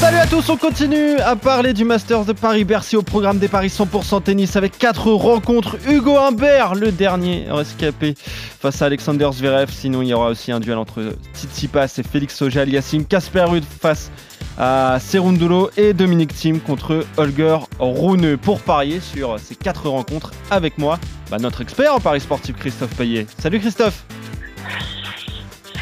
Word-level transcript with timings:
Salut 0.00 0.16
à 0.16 0.26
tous, 0.26 0.48
on 0.48 0.56
continue 0.56 1.18
à 1.18 1.36
parler 1.36 1.72
du 1.72 1.84
Masters 1.84 2.24
de 2.24 2.32
Paris-Bercy 2.32 2.96
au 2.96 3.02
programme 3.02 3.38
des 3.38 3.48
paris 3.48 3.68
100% 3.68 4.22
tennis 4.22 4.56
avec 4.56 4.76
4 4.76 5.12
rencontres. 5.12 5.76
Hugo 5.88 6.16
Humbert, 6.16 6.74
le 6.74 6.90
dernier 6.90 7.46
rescapé 7.48 8.14
face 8.16 8.82
à 8.82 8.86
Alexander 8.86 9.28
Zverev. 9.32 9.70
Sinon, 9.70 10.02
il 10.02 10.08
y 10.08 10.14
aura 10.14 10.30
aussi 10.30 10.50
un 10.50 10.60
duel 10.60 10.78
entre 10.78 11.14
Tsitsipas 11.34 11.94
et 11.98 12.02
Félix 12.02 12.42
Auger-Aliassime. 12.42 13.04
Casper 13.06 13.44
Ruud 13.44 13.64
face 13.64 14.10
à 14.58 14.98
Serundulo 15.00 15.70
et 15.76 15.92
Dominique 15.92 16.34
Thiem 16.34 16.60
contre 16.60 17.04
Holger 17.16 17.58
Rune 17.78 18.36
pour 18.36 18.60
parier 18.60 19.00
sur 19.00 19.38
ces 19.38 19.54
4 19.54 19.88
rencontres 19.88 20.32
avec 20.50 20.78
moi, 20.78 20.98
bah, 21.30 21.38
notre 21.38 21.62
expert 21.62 21.94
en 21.94 22.00
paris 22.00 22.20
sportif 22.20 22.56
Christophe 22.56 22.94
Payet. 22.96 23.26
Salut 23.38 23.60
Christophe 23.60 24.04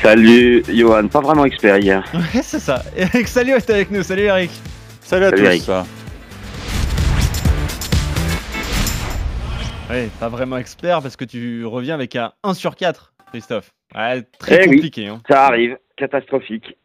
Salut 0.03 0.63
Johan, 0.69 1.09
pas 1.09 1.21
vraiment 1.21 1.45
expert 1.45 1.79
hier. 1.79 2.03
Ouais, 2.15 2.43
c'est 2.43 2.59
ça. 2.59 2.83
Eric 2.97 3.29
Salut 3.29 3.53
est 3.53 3.71
avec 3.71 3.91
nous. 3.91 4.03
Salut 4.03 4.23
Eric. 4.23 4.51
Salut 5.01 5.27
à 5.27 5.31
Salut, 5.31 5.43
tous. 5.43 5.47
Eric. 5.47 5.63
Ouais, 9.91 10.09
pas 10.21 10.29
vraiment 10.29 10.57
expert 10.57 11.03
parce 11.03 11.17
que 11.17 11.25
tu 11.25 11.67
reviens 11.67 11.95
avec 11.95 12.15
un 12.17 12.33
1 12.45 12.55
sur 12.55 12.77
4, 12.77 13.13
Christophe. 13.33 13.71
Ouais, 13.95 14.23
très 14.39 14.65
Eh 14.65 14.69
oui. 14.69 14.77
compliqué. 14.77 15.09
Hein. 15.09 15.21
Ça 15.29 15.47
arrive, 15.47 15.77
catastrophique. 15.97 16.77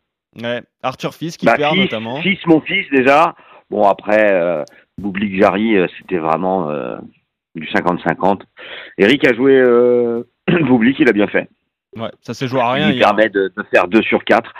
Ouais. 0.41 0.61
Arthur 0.83 1.13
Fils 1.13 1.37
qui 1.37 1.45
Bah, 1.45 1.55
perd 1.55 1.73
fils, 1.73 1.83
notamment. 1.83 2.21
fils, 2.21 2.39
mon 2.47 2.59
fils 2.61 2.85
déjà. 2.91 3.35
Bon 3.69 3.83
après, 3.87 4.33
euh, 4.33 4.63
Boublik 4.97 5.39
Jarry, 5.39 5.77
euh, 5.77 5.87
c'était 5.99 6.17
vraiment 6.17 6.69
euh, 6.69 6.97
du 7.53 7.65
50-50. 7.67 8.41
Eric 8.97 9.25
a 9.27 9.33
joué 9.33 9.53
euh, 9.53 10.23
Boublik, 10.67 10.97
il 10.99 11.07
a 11.07 11.13
bien 11.13 11.27
fait. 11.27 11.47
Ouais, 11.95 12.11
ça 12.21 12.33
s'est 12.33 12.47
joué 12.47 12.59
à 12.59 12.71
rien 12.71 12.91
il 12.91 12.99
permet 12.99 13.29
de, 13.29 13.51
de 13.55 13.63
faire 13.71 13.87
2 13.87 14.01
sur 14.01 14.23
4. 14.23 14.51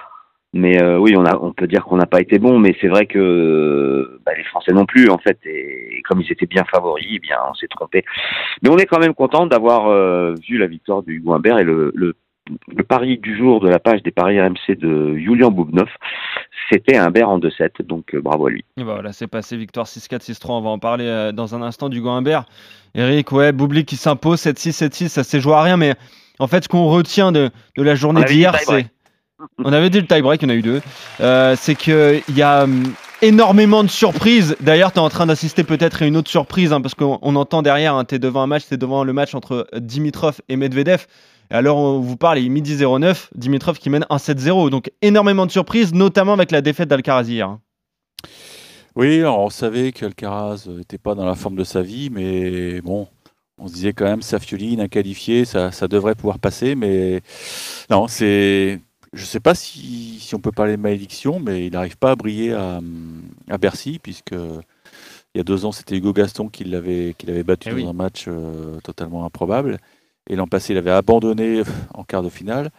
Mais 0.53 0.81
euh, 0.81 0.97
oui, 0.97 1.15
on, 1.17 1.25
a, 1.25 1.35
on 1.35 1.51
peut 1.51 1.67
dire 1.67 1.83
qu'on 1.83 1.97
n'a 1.97 2.05
pas 2.05 2.21
été 2.21 2.39
bon, 2.39 2.59
mais 2.59 2.73
c'est 2.79 2.87
vrai 2.87 3.07
que 3.07 4.21
bah, 4.25 4.31
les 4.37 4.43
Français 4.45 4.71
non 4.71 4.85
plus, 4.85 5.09
en 5.09 5.17
fait, 5.17 5.37
et, 5.45 6.01
comme 6.07 6.21
ils 6.21 6.31
étaient 6.31 6.45
bien 6.45 6.63
favoris, 6.63 7.05
eh 7.13 7.19
bien, 7.19 7.35
on 7.49 7.53
s'est 7.55 7.67
trompé. 7.67 8.05
Mais 8.61 8.69
on 8.69 8.77
est 8.77 8.85
quand 8.85 8.99
même 8.99 9.13
content 9.13 9.47
d'avoir 9.47 9.87
euh, 9.87 10.33
vu 10.47 10.57
la 10.57 10.67
victoire 10.67 11.03
du 11.03 11.19
Guimbert 11.19 11.59
et 11.59 11.65
le, 11.65 11.91
le, 11.93 12.15
le 12.73 12.83
pari 12.83 13.17
du 13.17 13.37
jour 13.37 13.59
de 13.59 13.67
la 13.67 13.79
page 13.79 14.01
des 14.03 14.11
paris 14.11 14.39
RMC 14.39 14.77
de 14.77 15.17
Julian 15.17 15.51
Boubneuf, 15.51 15.89
c'était 16.71 16.97
un 16.97 17.07
Humbert 17.07 17.29
en 17.29 17.39
2-7, 17.39 17.81
donc 17.83 18.15
euh, 18.15 18.21
bravo 18.21 18.47
à 18.47 18.51
lui. 18.51 18.63
Et 18.77 18.83
bah 18.83 18.93
voilà, 18.93 19.11
c'est 19.11 19.27
passé 19.27 19.57
victoire 19.57 19.85
6-4, 19.85 20.31
6-3. 20.31 20.51
On 20.51 20.61
va 20.61 20.69
en 20.69 20.79
parler 20.79 21.05
euh, 21.05 21.31
dans 21.31 21.53
un 21.55 21.61
instant 21.61 21.89
du 21.89 21.99
Humbert. 22.07 22.45
Eric, 22.95 23.31
ouais, 23.31 23.51
Boublik 23.51 23.87
qui 23.87 23.97
s'impose 23.97 24.41
7-6, 24.41 24.87
7-6, 24.87 25.07
ça 25.09 25.23
s'est 25.23 25.41
joué 25.41 25.53
à 25.53 25.61
rien. 25.61 25.77
Mais 25.77 25.95
en 26.39 26.47
fait, 26.47 26.63
ce 26.63 26.69
qu'on 26.69 26.87
retient 26.87 27.31
de, 27.31 27.49
de 27.77 27.83
la 27.83 27.95
journée 27.95 28.23
d'hier, 28.25 28.55
c'est. 28.59 28.87
On 29.63 29.73
avait 29.73 29.89
dit 29.89 29.99
le 29.99 30.07
tie-break, 30.07 30.41
il 30.41 30.45
y 30.45 30.51
en 30.51 30.53
a 30.53 30.57
eu 30.57 30.61
deux. 30.61 30.81
Euh, 31.19 31.55
c'est 31.59 31.75
qu'il 31.75 32.23
y 32.35 32.41
a 32.41 32.63
hum, 32.63 32.93
énormément 33.21 33.83
de 33.83 33.89
surprises. 33.89 34.55
D'ailleurs, 34.61 34.91
tu 34.93 34.97
es 34.97 35.01
en 35.01 35.09
train 35.09 35.25
d'assister 35.25 35.63
peut-être 35.63 36.01
à 36.03 36.05
une 36.05 36.15
autre 36.15 36.31
surprise, 36.31 36.71
hein, 36.71 36.79
parce 36.81 36.95
qu'on 36.95 37.19
on 37.21 37.35
entend 37.35 37.61
derrière, 37.61 38.01
tu 38.07 38.15
es 38.15 38.19
devant 38.19 38.41
un 38.43 38.47
match, 38.47 38.67
tu 38.67 38.73
es 38.73 38.77
devant 38.77 39.03
le 39.03 39.11
match 39.13 39.35
entre 39.35 39.67
Dimitrov 39.75 40.39
et 40.47 40.55
Medvedev. 40.55 41.05
Et 41.51 41.53
alors, 41.53 41.77
on 41.77 41.99
vous 41.99 42.15
parle, 42.17 42.39
il 42.39 42.45
est 42.45 42.49
midi 42.49 42.77
09, 42.77 43.29
Dimitrov 43.35 43.77
qui 43.77 43.89
mène 43.89 44.05
1-7-0. 44.09 44.69
Donc, 44.69 44.89
énormément 45.01 45.45
de 45.45 45.51
surprises, 45.51 45.93
notamment 45.93 46.33
avec 46.33 46.51
la 46.51 46.61
défaite 46.61 46.87
d'Alcaraz 46.89 47.23
hier. 47.27 47.49
hein. 47.49 47.59
Oui, 48.95 49.19
alors 49.19 49.39
on 49.39 49.49
savait 49.49 49.91
qu'Alcaraz 49.91 50.67
n'était 50.69 50.97
pas 50.97 51.15
dans 51.15 51.25
la 51.25 51.35
forme 51.35 51.57
de 51.57 51.65
sa 51.65 51.81
vie, 51.81 52.09
mais 52.09 52.79
bon, 52.79 53.09
on 53.57 53.67
se 53.67 53.73
disait 53.73 53.93
quand 53.93 54.05
même, 54.05 54.21
Safioli, 54.21 54.79
inqualifié, 54.79 55.45
ça, 55.45 55.71
ça 55.71 55.87
devrait 55.87 56.15
pouvoir 56.15 56.39
passer, 56.39 56.75
mais 56.75 57.21
non, 57.89 58.07
c'est. 58.07 58.79
Je 59.13 59.21
ne 59.21 59.25
sais 59.25 59.39
pas 59.39 59.55
si, 59.55 60.17
si 60.19 60.35
on 60.35 60.39
peut 60.39 60.51
parler 60.51 60.75
de 60.75 60.81
malédiction, 60.81 61.39
mais 61.39 61.67
il 61.67 61.71
n'arrive 61.71 61.95
pas 61.95 62.11
à 62.11 62.15
briller 62.17 62.51
à, 62.51 62.81
à 63.49 63.57
Bercy, 63.57 63.97
puisque 64.03 64.33
il 64.33 65.37
y 65.37 65.39
a 65.39 65.43
deux 65.43 65.63
ans, 65.63 65.71
c'était 65.71 65.95
Hugo 65.95 66.11
Gaston 66.11 66.49
qui 66.49 66.65
l'avait 66.65 67.15
qui 67.17 67.25
l'avait 67.25 67.43
battu 67.43 67.69
Eh 67.69 67.71
dans 67.71 67.77
oui. 67.77 67.87
un 67.87 67.93
match 67.93 68.25
euh, 68.27 68.77
totalement 68.83 69.25
improbable. 69.25 69.77
Et 70.29 70.35
l'an 70.35 70.47
passé, 70.47 70.73
il 70.73 70.77
avait 70.77 70.91
abandonné 70.91 71.61
en 71.93 72.03
quart 72.03 72.23
de 72.23 72.29
finale. 72.29 72.71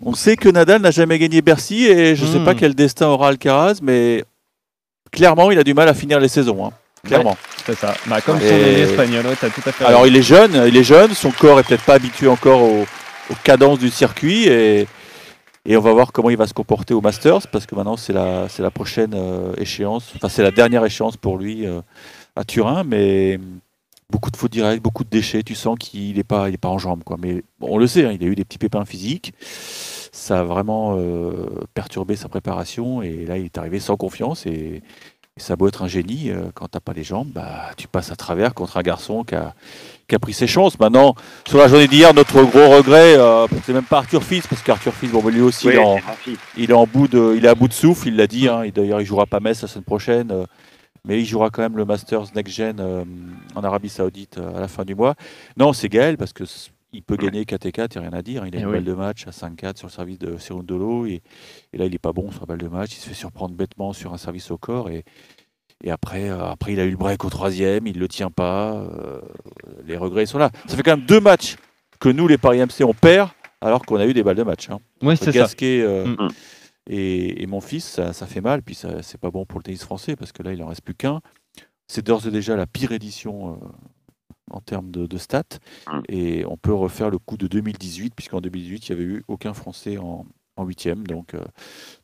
On 0.00 0.14
sait 0.14 0.36
que 0.36 0.48
Nadal 0.48 0.80
n'a 0.80 0.90
jamais 0.90 1.18
gagné 1.18 1.42
Bercy, 1.42 1.84
et 1.86 2.16
je 2.16 2.24
ne 2.24 2.30
sais 2.30 2.38
Hmm. 2.38 2.44
pas 2.44 2.54
quel 2.54 2.74
destin 2.74 3.08
aura 3.08 3.28
Alcaraz, 3.28 3.80
mais 3.82 4.24
clairement, 5.10 5.50
il 5.50 5.58
a 5.58 5.64
du 5.64 5.74
mal 5.74 5.88
à 5.88 5.94
finir 5.94 6.18
les 6.18 6.28
saisons. 6.28 6.64
hein. 6.66 6.72
Clairement. 7.04 7.36
C'est 7.66 7.76
ça. 7.76 7.94
Bah, 8.06 8.20
comme 8.20 8.38
son 8.38 8.46
aîné 8.46 8.80
espagnol, 8.80 9.26
ouais, 9.26 9.36
t'as 9.40 9.50
tout 9.50 9.62
à 9.66 9.72
fait 9.72 9.84
Alors, 9.84 10.02
raison. 10.02 10.14
il 10.14 10.18
est 10.18 10.22
jeune, 10.22 10.64
il 10.68 10.76
est 10.76 10.84
jeune, 10.84 11.14
son 11.14 11.30
corps 11.30 11.58
est 11.60 11.64
peut-être 11.64 11.84
pas 11.84 11.94
habitué 11.94 12.28
encore 12.28 12.62
aux, 12.62 12.86
aux 13.30 13.34
cadences 13.42 13.78
du 13.78 13.90
circuit 13.90 14.46
et, 14.46 14.86
et 15.64 15.76
on 15.76 15.80
va 15.80 15.92
voir 15.92 16.12
comment 16.12 16.30
il 16.30 16.36
va 16.36 16.46
se 16.46 16.54
comporter 16.54 16.94
au 16.94 17.00
Masters 17.00 17.46
parce 17.48 17.66
que 17.66 17.74
maintenant 17.74 17.96
c'est 17.96 18.12
la, 18.12 18.48
c'est 18.48 18.62
la 18.62 18.70
prochaine 18.70 19.14
euh, 19.14 19.54
échéance, 19.56 20.12
enfin 20.16 20.28
c'est 20.28 20.42
la 20.42 20.50
dernière 20.50 20.84
échéance 20.84 21.16
pour 21.16 21.38
lui 21.38 21.66
euh, 21.66 21.80
à 22.36 22.44
Turin, 22.44 22.82
mais 22.84 23.38
beaucoup 24.10 24.30
de 24.30 24.36
fautes 24.36 24.52
directes, 24.52 24.82
beaucoup 24.82 25.04
de 25.04 25.10
déchets, 25.10 25.42
tu 25.42 25.54
sens 25.54 25.76
qu'il 25.78 26.16
n'est 26.16 26.24
pas, 26.24 26.48
il 26.48 26.54
est 26.54 26.58
pas 26.58 26.68
en 26.68 26.78
jambes. 26.78 27.02
Quoi. 27.04 27.16
Mais 27.20 27.42
bon, 27.60 27.68
on 27.70 27.78
le 27.78 27.86
sait, 27.86 28.04
hein, 28.04 28.12
il 28.12 28.22
a 28.24 28.26
eu 28.26 28.34
des 28.34 28.44
petits 28.44 28.58
pépins 28.58 28.84
physiques, 28.84 29.32
ça 30.12 30.40
a 30.40 30.42
vraiment 30.44 30.96
euh, 30.98 31.46
perturbé 31.74 32.16
sa 32.16 32.28
préparation 32.28 33.02
et 33.02 33.24
là 33.24 33.38
il 33.38 33.46
est 33.46 33.58
arrivé 33.58 33.80
sans 33.80 33.96
confiance 33.96 34.46
et, 34.46 34.82
et 35.38 35.40
ça 35.40 35.54
a 35.54 35.56
beau 35.56 35.66
être 35.68 35.82
un 35.82 35.88
génie, 35.88 36.30
euh, 36.30 36.50
quand 36.54 36.68
t'as 36.68 36.80
pas 36.80 36.92
les 36.92 37.04
jambes, 37.04 37.28
bah, 37.32 37.70
tu 37.78 37.88
passes 37.88 38.12
à 38.12 38.16
travers 38.16 38.52
contre 38.52 38.76
un 38.76 38.82
garçon 38.82 39.24
qui 39.24 39.34
a, 39.34 39.54
qui 40.06 40.14
a 40.14 40.18
pris 40.18 40.34
ses 40.34 40.46
chances. 40.46 40.78
Maintenant, 40.78 41.14
sur 41.48 41.56
la 41.56 41.68
journée 41.68 41.88
d'hier, 41.88 42.12
notre 42.12 42.42
gros 42.42 42.68
regret, 42.68 43.16
euh, 43.16 43.46
c'est 43.64 43.72
même 43.72 43.84
pas 43.84 43.98
Arthur 43.98 44.22
Fils, 44.22 44.46
parce 44.46 44.60
qu'Arthur 44.62 44.92
Fils, 44.92 45.10
bon, 45.10 45.26
lui 45.28 45.40
aussi, 45.40 45.68
Oui, 45.68 45.74
il, 45.74 45.78
est 45.80 45.84
en, 45.84 45.98
il 46.58 46.70
est 46.70 46.86
bout 46.86 47.08
de, 47.08 47.34
il 47.34 47.46
est 47.46 47.48
à 47.48 47.54
bout 47.54 47.68
de 47.68 47.72
souffle, 47.72 48.08
il 48.08 48.16
l'a 48.16 48.26
dit. 48.26 48.46
Hein, 48.46 48.64
D'ailleurs, 48.74 49.00
il 49.00 49.06
jouera 49.06 49.24
pas 49.24 49.40
Metz 49.40 49.62
la 49.62 49.68
semaine 49.68 49.84
prochaine, 49.84 50.30
euh, 50.30 50.44
mais 51.08 51.18
il 51.18 51.24
jouera 51.24 51.48
quand 51.48 51.62
même 51.62 51.78
le 51.78 51.86
Masters 51.86 52.26
Next 52.34 52.54
Gen 52.54 52.76
euh, 52.78 53.02
en 53.54 53.64
Arabie 53.64 53.88
Saoudite 53.88 54.38
à 54.38 54.60
la 54.60 54.68
fin 54.68 54.84
du 54.84 54.94
mois. 54.94 55.14
Non, 55.56 55.72
c'est 55.72 55.88
Gaël 55.88 56.18
parce 56.18 56.34
que 56.34 56.44
il 56.92 57.02
peut 57.02 57.16
gagner 57.16 57.44
4 57.44 57.66
et 57.66 57.72
4, 57.72 57.94
il 57.94 57.98
n'y 58.00 58.06
a 58.06 58.10
rien 58.10 58.18
à 58.18 58.22
dire. 58.22 58.46
Il 58.46 58.54
a 58.54 58.58
Eh 58.58 58.62
une 58.62 58.66
oui. 58.68 58.72
balle 58.74 58.84
de 58.84 58.92
match 58.94 59.26
à 59.26 59.30
5-4 59.30 59.78
sur 59.78 59.86
le 59.88 59.92
service 59.92 60.18
de 60.18 60.36
Cerundolo 60.36 61.06
et, 61.06 61.22
et 61.72 61.78
là, 61.78 61.86
il 61.86 61.94
est 61.94 61.98
pas 61.98 62.12
bon 62.12 62.30
sur 62.30 62.40
la 62.40 62.46
balle 62.46 62.58
de 62.58 62.68
match. 62.68 62.92
Il 62.92 62.96
se 63.00 63.08
fait 63.08 63.14
surprendre 63.14 63.54
bêtement 63.54 63.92
sur 63.92 64.12
un 64.12 64.18
service 64.18 64.50
au 64.50 64.58
corps 64.58 64.88
et 64.90 65.04
et 65.84 65.90
après, 65.90 66.30
euh, 66.30 66.44
après, 66.44 66.74
il 66.74 66.78
a 66.80 66.84
eu 66.84 66.90
le 66.92 66.96
break 66.96 67.24
au 67.24 67.28
troisième, 67.30 67.88
il 67.88 67.96
ne 67.96 68.00
le 68.00 68.06
tient 68.06 68.30
pas. 68.30 68.74
euh, 68.74 69.20
les 69.84 69.96
regrets 69.96 70.26
sont 70.26 70.38
là. 70.38 70.50
Ça 70.68 70.76
fait 70.76 70.82
quand 70.84 70.96
même 70.96 71.06
deux 71.06 71.18
matchs 71.20 71.56
que 71.98 72.08
nous, 72.08 72.28
les 72.28 72.38
Paris 72.38 72.60
MC, 72.60 72.84
on 72.84 72.94
perd 72.94 73.30
alors 73.60 73.84
qu'on 73.84 73.96
a 73.96 74.06
eu 74.06 74.12
des 74.14 74.22
balles 74.22 74.36
de 74.36 74.44
match. 74.44 74.70
Hein. 74.70 74.78
Oui, 75.02 75.16
c'est 75.16 75.24
ça. 75.26 75.30
Gasquet 75.32 75.80
euh, 75.82 76.06
Mm. 76.06 76.28
et, 76.88 77.42
et 77.42 77.46
mon 77.48 77.60
fils, 77.60 77.84
ça, 77.84 78.12
ça 78.12 78.26
fait 78.26 78.40
mal. 78.40 78.62
Puis 78.62 78.76
c'est 78.76 79.18
pas 79.18 79.30
bon 79.32 79.44
pour 79.44 79.58
le 79.58 79.64
tennis 79.64 79.82
français 79.82 80.14
parce 80.14 80.30
que 80.30 80.44
là, 80.44 80.52
il 80.52 80.62
en 80.62 80.68
reste 80.68 80.82
plus 80.82 80.94
qu'un. 80.94 81.20
C'est 81.88 82.06
d'ores 82.06 82.28
et 82.28 82.30
déjà 82.30 82.54
la 82.54 82.66
pire 82.66 82.92
édition 82.92 83.54
euh, 83.60 83.66
en 84.52 84.60
termes 84.60 84.90
de, 84.90 85.06
de 85.06 85.18
stats. 85.18 85.42
Mm. 85.86 86.00
Et 86.08 86.44
on 86.46 86.56
peut 86.56 86.74
refaire 86.74 87.10
le 87.10 87.18
coup 87.18 87.36
de 87.36 87.46
2018, 87.46 88.14
puisqu'en 88.14 88.40
2018, 88.40 88.88
il 88.88 88.94
n'y 88.94 89.02
avait 89.02 89.10
eu 89.10 89.22
aucun 89.28 89.54
Français 89.54 89.98
en, 89.98 90.26
en 90.56 90.64
huitième. 90.64 91.06
Donc, 91.06 91.34
euh, 91.34 91.38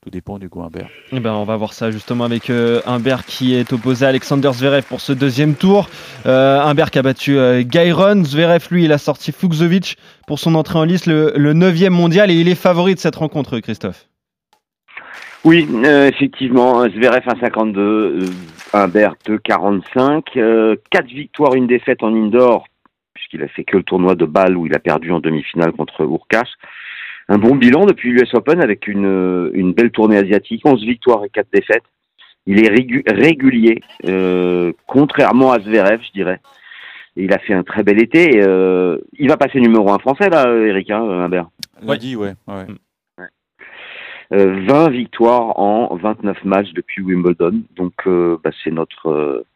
tout 0.03 0.11
dépend 0.11 0.39
du 0.39 0.49
Humbert. 0.55 0.89
Eh 1.13 1.21
ben, 1.21 1.33
on 1.33 1.45
va 1.45 1.57
voir 1.57 1.73
ça 1.73 1.91
justement 1.91 2.25
avec 2.25 2.51
euh, 2.51 2.81
Humbert 2.87 3.25
qui 3.25 3.55
est 3.55 3.73
opposé 3.73 4.07
à 4.07 4.09
Alexander 4.09 4.51
Zverev 4.53 4.85
pour 4.85 5.01
ce 5.01 5.13
deuxième 5.13 5.55
tour. 5.55 5.89
Euh, 6.27 6.61
Humbert 6.61 6.91
qui 6.91 6.99
a 6.99 7.03
battu 7.03 7.39
euh, 7.39 7.63
Gairon. 7.65 8.25
Zverev, 8.25 8.67
lui, 8.71 8.85
il 8.85 8.93
a 8.93 8.99
sorti 8.99 9.33
Fuxovic 9.33 9.97
pour 10.27 10.39
son 10.39 10.55
entrée 10.55 10.79
en 10.79 10.85
liste, 10.85 11.07
le, 11.07 11.33
le 11.37 11.55
9e 11.55 11.91
mondial, 11.91 12.31
et 12.31 12.35
il 12.35 12.49
est 12.49 12.55
favori 12.55 12.95
de 12.95 13.01
cette 13.01 13.17
rencontre, 13.17 13.59
Christophe. 13.61 14.07
Oui, 15.45 15.69
euh, 15.85 16.09
effectivement, 16.09 16.89
Zverev 16.89 17.23
1,52, 17.25 18.29
euh, 18.75 18.79
Humbert 18.79 19.15
2,45, 19.27 20.23
euh, 20.37 20.77
4 20.91 21.07
victoires, 21.07 21.55
une 21.55 21.67
défaite 21.67 22.03
en 22.03 22.15
indoor, 22.15 22.67
puisqu'il 23.15 23.43
a 23.43 23.49
fait 23.49 23.65
que 23.65 23.77
le 23.77 23.83
tournoi 23.83 24.15
de 24.15 24.25
Bâle 24.27 24.57
où 24.57 24.67
il 24.67 24.75
a 24.75 24.79
perdu 24.79 25.11
en 25.13 25.21
demi-finale 25.21 25.73
contre 25.73 26.03
Urkash. 26.03 26.49
Un 27.29 27.39
bon 27.39 27.57
bilan 27.57 27.85
depuis 27.85 28.11
l'US 28.11 28.33
Open 28.35 28.61
avec 28.63 28.87
une, 28.89 29.51
une 29.53 29.73
belle 29.73 29.91
tournée 29.91 30.17
asiatique, 30.17 30.63
11 30.65 30.83
victoires 30.83 31.25
et 31.25 31.29
4 31.29 31.47
défaites. 31.53 31.83
Il 32.47 32.59
est 32.65 32.71
régu- 32.71 33.03
régulier, 33.07 33.81
euh, 34.07 34.73
contrairement 34.87 35.53
à 35.53 35.59
Zverev, 35.61 36.01
je 36.07 36.13
dirais. 36.13 36.41
Il 37.17 37.33
a 37.35 37.39
fait 37.39 37.53
un 37.53 37.65
très 37.65 37.83
bel 37.83 38.01
été. 38.01 38.41
euh, 38.43 38.97
il 39.19 39.29
va 39.29 39.37
passer 39.37 39.61
numéro 39.61 39.91
1 39.91 39.99
français, 39.99 40.31
là, 40.31 40.47
Eric, 40.55 40.91
hein, 40.91 41.03
Humbert. 41.03 41.49
Lundi, 41.83 42.17
ouais. 42.17 42.33
ouais. 42.47 42.65
Euh, 44.33 44.63
20 44.67 44.91
victoires 44.91 45.59
en 45.59 45.97
29 45.97 46.45
matchs 46.45 46.73
depuis 46.75 47.03
Wimbledon. 47.03 47.63
Donc 47.77 47.95
euh, 48.07 48.37
bah, 48.45 48.51
c'est 48.63 48.71
notre 48.71 49.09
euh, 49.09 49.47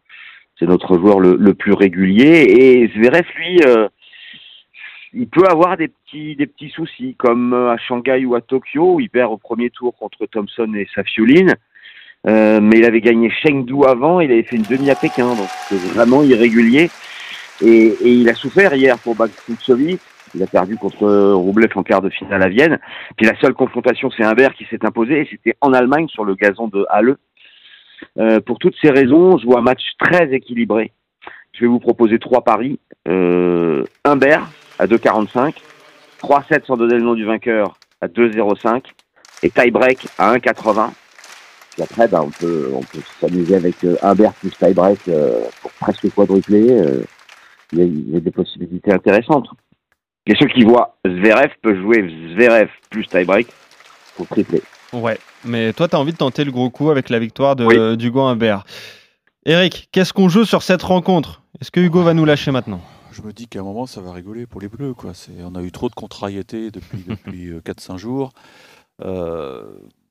c'est 0.58 0.66
notre 0.66 0.96
joueur 0.96 1.20
le, 1.20 1.36
le 1.36 1.54
plus 1.54 1.72
régulier. 1.72 2.46
Et 2.48 2.88
Zverev, 2.94 3.26
lui, 3.36 3.60
euh, 3.66 3.88
il 5.12 5.28
peut 5.28 5.46
avoir 5.46 5.76
des 5.76 5.88
petits, 5.88 6.36
des 6.36 6.46
petits 6.46 6.70
soucis, 6.70 7.14
comme 7.19 7.52
à 7.52 7.76
Shanghai 7.76 8.24
ou 8.24 8.34
à 8.34 8.40
Tokyo, 8.40 8.94
où 8.94 9.00
il 9.00 9.10
perd 9.10 9.30
au 9.32 9.36
premier 9.36 9.70
tour 9.70 9.94
contre 9.96 10.26
Thompson 10.26 10.72
et 10.74 10.88
Safiuline. 10.94 11.54
Euh, 12.26 12.60
mais 12.60 12.78
il 12.78 12.84
avait 12.84 13.00
gagné 13.00 13.30
Chengdu 13.30 13.84
avant, 13.86 14.20
il 14.20 14.30
avait 14.30 14.44
fait 14.44 14.56
une 14.56 14.62
demi 14.62 14.90
à 14.90 14.94
Pékin, 14.94 15.34
donc 15.34 15.48
c'est 15.69 15.76
vraiment 15.94 16.22
irrégulier. 16.22 16.88
Et, 17.60 17.86
et, 17.86 18.12
il 18.12 18.28
a 18.28 18.34
souffert 18.34 18.74
hier 18.74 18.98
pour 18.98 19.16
Bagfuxovic. 19.16 20.00
Il 20.34 20.43
a 20.43 20.46
perdu 20.46 20.76
contre 20.76 21.32
Roublev 21.34 21.73
en 21.75 21.82
quart 21.82 22.00
de 22.00 22.11
finale 22.11 22.43
à 22.43 22.49
Vienne. 22.49 22.79
Puis 23.17 23.26
la 23.26 23.38
seule 23.40 23.55
confrontation, 23.55 24.11
c'est 24.11 24.25
Humbert 24.25 24.55
qui 24.55 24.64
s'est 24.70 24.84
imposé, 24.84 25.20
et 25.20 25.29
c'était 25.31 25.56
en 25.61 25.73
Allemagne 25.73 26.08
sur 26.08 26.25
le 26.25 26.34
gazon 26.34 26.69
de 26.69 26.87
Halle. 26.88 27.17
Euh, 28.19 28.40
pour 28.40 28.58
toutes 28.58 28.75
ces 28.81 28.90
raisons, 28.90 29.38
je 29.38 29.46
vois 29.46 29.58
un 29.58 29.62
match 29.62 29.82
très 29.99 30.32
équilibré. 30.32 30.93
Je 31.52 31.61
vais 31.61 31.67
vous 31.67 31.81
proposer 31.81 32.19
trois 32.19 32.43
paris. 32.43 32.79
Euh, 33.08 33.84
Humbert 34.05 34.49
à 34.79 34.87
2,45, 34.87 35.55
3-7 36.20 36.67
sans 36.67 36.76
donner 36.76 36.94
le 36.94 37.02
nom 37.02 37.14
du 37.14 37.25
vainqueur 37.25 37.75
à 38.00 38.08
2,05 38.08 38.82
et 39.43 39.50
tie-break 39.50 40.06
à 40.19 40.34
1,80. 40.34 40.90
Puis 41.73 41.82
après, 41.82 42.08
ben, 42.08 42.20
on 42.23 42.31
peut, 42.31 42.70
on 42.75 42.81
peut 42.81 43.00
s'amuser 43.20 43.55
avec 43.55 43.82
euh, 43.84 43.96
Humbert 44.02 44.34
plus 44.34 44.50
tie-break 44.50 45.08
euh, 45.08 45.44
pour 45.62 45.73
presque 45.73 46.12
quadrupler. 46.14 46.70
Euh, 46.70 47.02
il, 47.73 47.79
y 47.79 47.82
a, 47.82 47.84
il 47.84 48.11
y 48.11 48.17
a 48.17 48.20
des 48.20 48.31
possibilités 48.31 48.93
intéressantes. 48.93 49.49
Et 50.26 50.34
ceux 50.38 50.46
qui 50.46 50.62
voient 50.64 50.96
Zverev 51.06 51.50
peuvent 51.62 51.80
jouer 51.80 52.08
Zverev 52.34 52.69
plus 52.90 53.06
tie-break 53.06 53.48
pour 54.16 54.26
tripler. 54.28 54.62
Ouais, 54.92 55.19
mais 55.44 55.72
toi, 55.72 55.88
tu 55.88 55.96
as 55.96 55.98
envie 55.98 56.12
de 56.12 56.16
tenter 56.19 56.44
le 56.44 56.52
gros 56.52 56.70
coup 56.70 56.90
avec 56.90 57.08
la 57.10 57.19
victoire 57.19 57.56
de 57.56 57.64
Oui. 57.64 57.96
d'Hugo 57.96 58.20
Humbert. 58.20 58.64
Eric, 59.46 59.88
qu'est-ce 59.90 60.12
qu'on 60.12 60.28
joue 60.28 60.44
sur 60.44 60.62
cette 60.62 60.82
rencontre? 60.82 61.42
Est-ce 61.60 61.70
que 61.70 61.80
Hugo 61.80 62.02
va 62.02 62.14
nous 62.14 62.24
lâcher 62.24 62.50
maintenant? 62.52 62.80
Je 63.10 63.22
me 63.22 63.32
dis 63.32 63.48
qu'à 63.48 63.60
un 63.60 63.62
moment, 63.64 63.86
ça 63.86 64.00
va 64.00 64.12
rigoler 64.12 64.46
pour 64.46 64.60
les 64.60 64.69
Bleus. 64.69 64.94
Quoi. 64.94 65.12
On 65.40 65.54
a 65.56 65.62
eu 65.62 65.72
trop 65.72 65.88
de 65.88 65.94
contrariétés 65.94 66.70
depuis, 66.70 67.04
depuis 67.08 67.48
euh, 67.48 67.60
4-5 67.60 67.96
jours. 67.98 68.32
Euh, 69.04 69.64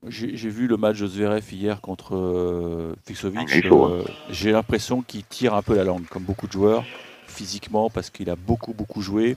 J'ai 0.08 0.48
vu 0.50 0.66
le 0.66 0.76
match 0.76 0.98
de 1.00 1.06
Zverev 1.06 1.44
hier 1.52 1.80
contre 1.80 2.14
euh, 2.16 2.94
Fiksovic. 3.06 3.48
Ah, 3.50 3.60
chaud, 3.62 3.86
Euh, 3.86 4.04
J'ai 4.30 4.52
l'impression 4.52 5.00
qu'il 5.00 5.24
tire 5.24 5.54
un 5.54 5.62
peu 5.62 5.74
la 5.74 5.84
langue, 5.84 6.04
comme 6.10 6.24
beaucoup 6.24 6.46
de 6.46 6.52
joueurs, 6.52 6.84
physiquement, 7.26 7.88
parce 7.88 8.10
qu'il 8.10 8.28
a 8.28 8.36
beaucoup, 8.36 8.74
beaucoup 8.74 9.00
joué. 9.00 9.36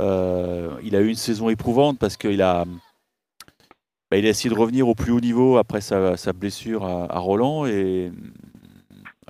Euh, 0.00 0.78
il 0.82 0.96
a 0.96 1.00
eu 1.00 1.08
une 1.08 1.14
saison 1.14 1.48
éprouvante 1.48 1.98
parce 1.98 2.16
qu'il 2.16 2.42
a, 2.42 2.64
bah, 4.10 4.16
a 4.16 4.16
essayé 4.16 4.50
de 4.50 4.58
revenir 4.58 4.88
au 4.88 4.94
plus 4.94 5.12
haut 5.12 5.20
niveau 5.20 5.56
après 5.56 5.80
sa, 5.80 6.32
blessure 6.32 6.84
à, 6.84 7.18
Roland. 7.18 7.66
Et 7.66 8.12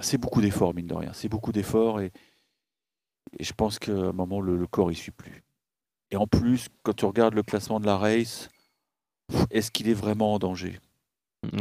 c'est 0.00 0.18
beaucoup 0.18 0.40
d'efforts, 0.40 0.74
mine 0.74 0.86
de 0.86 0.94
rien. 0.94 1.12
C'est 1.12 1.28
beaucoup 1.28 1.52
d'efforts. 1.52 2.00
Et, 2.00 2.12
et 3.38 3.44
je 3.44 3.52
pense 3.52 3.78
qu'à 3.78 3.92
un 3.92 4.12
moment, 4.12 4.40
le, 4.40 4.56
le 4.56 4.66
corps, 4.66 4.90
il 4.90 4.96
suit 4.96 5.12
plus. 5.12 5.44
Et 6.10 6.16
en 6.16 6.26
plus, 6.26 6.68
quand 6.82 6.94
tu 6.94 7.04
regardes 7.04 7.34
le 7.34 7.42
classement 7.42 7.80
de 7.80 7.86
la 7.86 7.96
race, 7.96 8.48
est-ce 9.50 9.70
qu'il 9.70 9.88
est 9.88 9.94
vraiment 9.94 10.34
en 10.34 10.38
danger? 10.38 10.78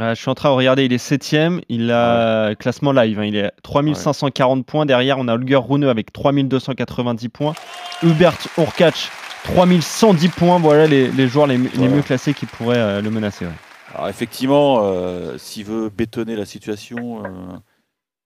Ah, 0.00 0.14
Je 0.14 0.20
suis 0.20 0.30
en 0.30 0.34
train 0.34 0.50
de 0.50 0.54
regarder, 0.54 0.84
il 0.84 0.92
est 0.92 0.96
7ème, 1.04 1.60
il 1.68 1.90
a 1.92 2.54
classement 2.56 2.92
live, 2.92 3.18
hein, 3.20 3.24
il 3.24 3.36
est 3.36 3.50
3540 3.62 4.66
points. 4.66 4.86
Derrière, 4.86 5.18
on 5.18 5.28
a 5.28 5.34
Holger 5.34 5.56
Rune 5.62 5.84
avec 5.84 6.12
3290 6.12 7.28
points. 7.28 7.54
Hubert 8.02 8.36
Urkacz, 8.58 9.10
3110 9.44 10.28
points. 10.30 10.58
Voilà 10.58 10.86
les, 10.86 11.10
les 11.10 11.28
joueurs 11.28 11.46
les, 11.46 11.56
les 11.58 11.68
Voilà. 11.68 11.94
mieux 11.94 12.02
classés 12.02 12.34
qui 12.34 12.46
pourraient 12.46 12.78
euh, 12.78 13.00
le 13.00 13.10
menacer. 13.10 13.46
ouais. 13.46 13.52
Alors 13.94 14.08
effectivement, 14.08 14.80
euh, 14.82 15.38
s'il 15.38 15.64
veut 15.64 15.88
bétonner 15.88 16.36
la 16.36 16.44
situation, 16.44 17.24
euh, 17.24 17.28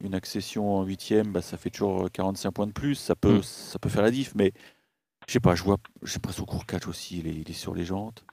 une 0.02 0.14
accession 0.14 0.78
en 0.78 0.82
huitième, 0.84 1.30
bah, 1.30 1.42
ça 1.42 1.56
fait 1.58 1.70
toujours 1.70 2.08
45 2.10 2.50
points 2.52 2.66
de 2.66 2.72
plus. 2.72 2.94
Ça 2.94 3.14
peut, 3.14 3.38
Mm. 3.38 3.42
ça 3.42 3.78
peut 3.78 3.88
faire 3.90 4.02
la 4.02 4.10
diff, 4.10 4.32
mais 4.34 4.52
je 5.28 5.34
sais 5.34 5.40
pas. 5.40 5.54
Je 5.54 5.62
vois, 5.62 5.76
j'ai 6.02 6.18
qu'au 6.18 6.58
catch 6.66 6.88
aussi, 6.88 7.18
il 7.18 7.26
est, 7.28 7.34
il 7.46 7.50
est 7.50 7.54
sur 7.54 7.74
les 7.74 7.84
jantes. 7.84 8.24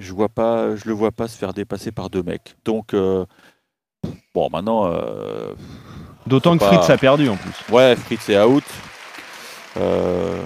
Je 0.00 0.12
vois 0.12 0.28
pas, 0.30 0.74
je 0.76 0.88
le 0.88 0.92
vois 0.94 1.12
pas 1.12 1.28
se 1.28 1.36
faire 1.38 1.52
dépasser 1.52 1.92
par 1.92 2.08
deux 2.10 2.22
mecs. 2.22 2.56
Donc 2.64 2.94
euh, 2.94 3.24
bon, 4.34 4.48
maintenant, 4.50 4.86
euh, 4.86 5.52
D'autant 6.26 6.54
que 6.54 6.60
pas- 6.64 6.72
Fritz 6.72 6.90
a 6.90 6.96
perdu 6.98 7.28
en 7.28 7.36
plus. 7.36 7.52
Ouais, 7.72 7.94
Fritz 7.96 8.28
est 8.30 8.40
out. 8.42 8.64
Euh, 9.76 10.42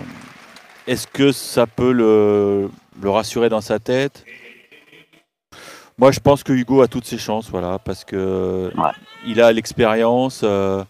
Est-ce 0.87 1.07
que 1.07 1.33
ça 1.33 1.67
peut 1.67 1.93
le, 1.93 2.69
le 3.01 3.11
rassurer 3.11 3.49
dans 3.49 3.61
sa 3.61 3.79
tête? 3.79 4.25
Moi, 5.97 6.11
je 6.11 6.19
pense 6.21 6.43
que 6.43 6.53
Hugo 6.53 6.83
a 6.83 6.89
toutes 6.89 7.05
ses 7.07 7.19
chances, 7.19 7.49
voilà, 7.49 7.79
parce 7.79 8.05
que 8.05 8.71
Ouais. 8.77 8.91
il 9.27 9.41
a 9.41 9.53
l'expérience. 9.53 10.41
euh, 10.43 10.85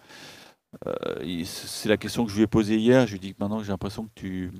euh, 0.86 1.42
C'est 1.44 1.88
la 1.90 1.96
question 1.98 2.24
que 2.24 2.30
je 2.30 2.36
lui 2.36 2.42
ai 2.44 2.46
posée 2.46 2.76
hier. 2.78 3.06
Je 3.06 3.12
lui 3.12 3.16
ai 3.16 3.20
dit 3.20 3.34
que 3.34 3.36
maintenant, 3.40 3.60
j'ai 3.62 3.68
l'impression 3.70 4.04
que 4.04 4.10
tu, 4.14 4.50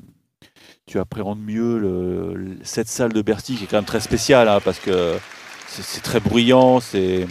tu 0.87 0.99
appréhendes 0.99 1.41
mieux 1.41 2.59
cette 2.63 2.89
salle 2.89 3.13
de 3.13 3.23
Bercy, 3.23 3.57
qui 3.57 3.65
est 3.65 3.67
quand 3.67 3.79
même 3.79 3.85
très 3.85 4.01
spéciale, 4.01 4.49
hein, 4.49 4.61
parce 4.65 4.79
que 4.79 5.17
c'est 5.67 6.03
très 6.03 6.21
bruyant, 6.21 6.81
c'est 6.81 7.27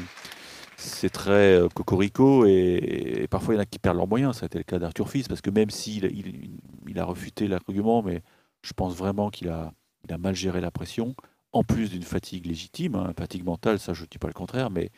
très 1.12 1.56
euh, 1.56 1.70
cocorico 1.70 2.46
et, 2.46 3.28
parfois 3.30 3.54
il 3.54 3.58
y 3.58 3.60
en 3.60 3.64
a 3.64 3.66
qui 3.66 3.80
perdent 3.80 3.98
leurs 3.98 4.08
moyens. 4.08 4.38
Ça 4.38 4.46
a 4.46 4.48
été 4.48 4.58
le 4.58 4.64
cas 4.64 4.80
d'Arthur 4.80 5.10
Fils 5.10 5.28
parce 5.28 5.42
que 5.42 5.50
même 5.50 5.70
s'il 5.70 6.06
il, 6.06 6.52
il 6.88 7.00
a 7.00 7.06
refuté 7.06 7.48
l'argument, 7.48 8.02
mais 8.02 8.22
je 8.64 8.74
pense 8.74 8.96
vraiment 8.96 9.30
qu'il 9.30 9.50
a, 9.50 9.72
il 10.08 10.14
a 10.14 10.18
mal 10.18 10.36
géré 10.36 10.60
la 10.62 10.72
pression, 10.72 11.16
en 11.52 11.64
plus 11.64 11.90
d'une 11.90 12.04
fatigue 12.04 12.48
légitime, 12.48 12.96
hein, 12.96 13.14
fatigue 13.18 13.46
mentale, 13.46 13.80
ça 13.80 13.94
je 13.94 14.02
ne 14.02 14.08
dis 14.08 14.18
pas 14.18 14.28
le 14.28 14.34
contraire, 14.34 14.72
mais 14.72 14.90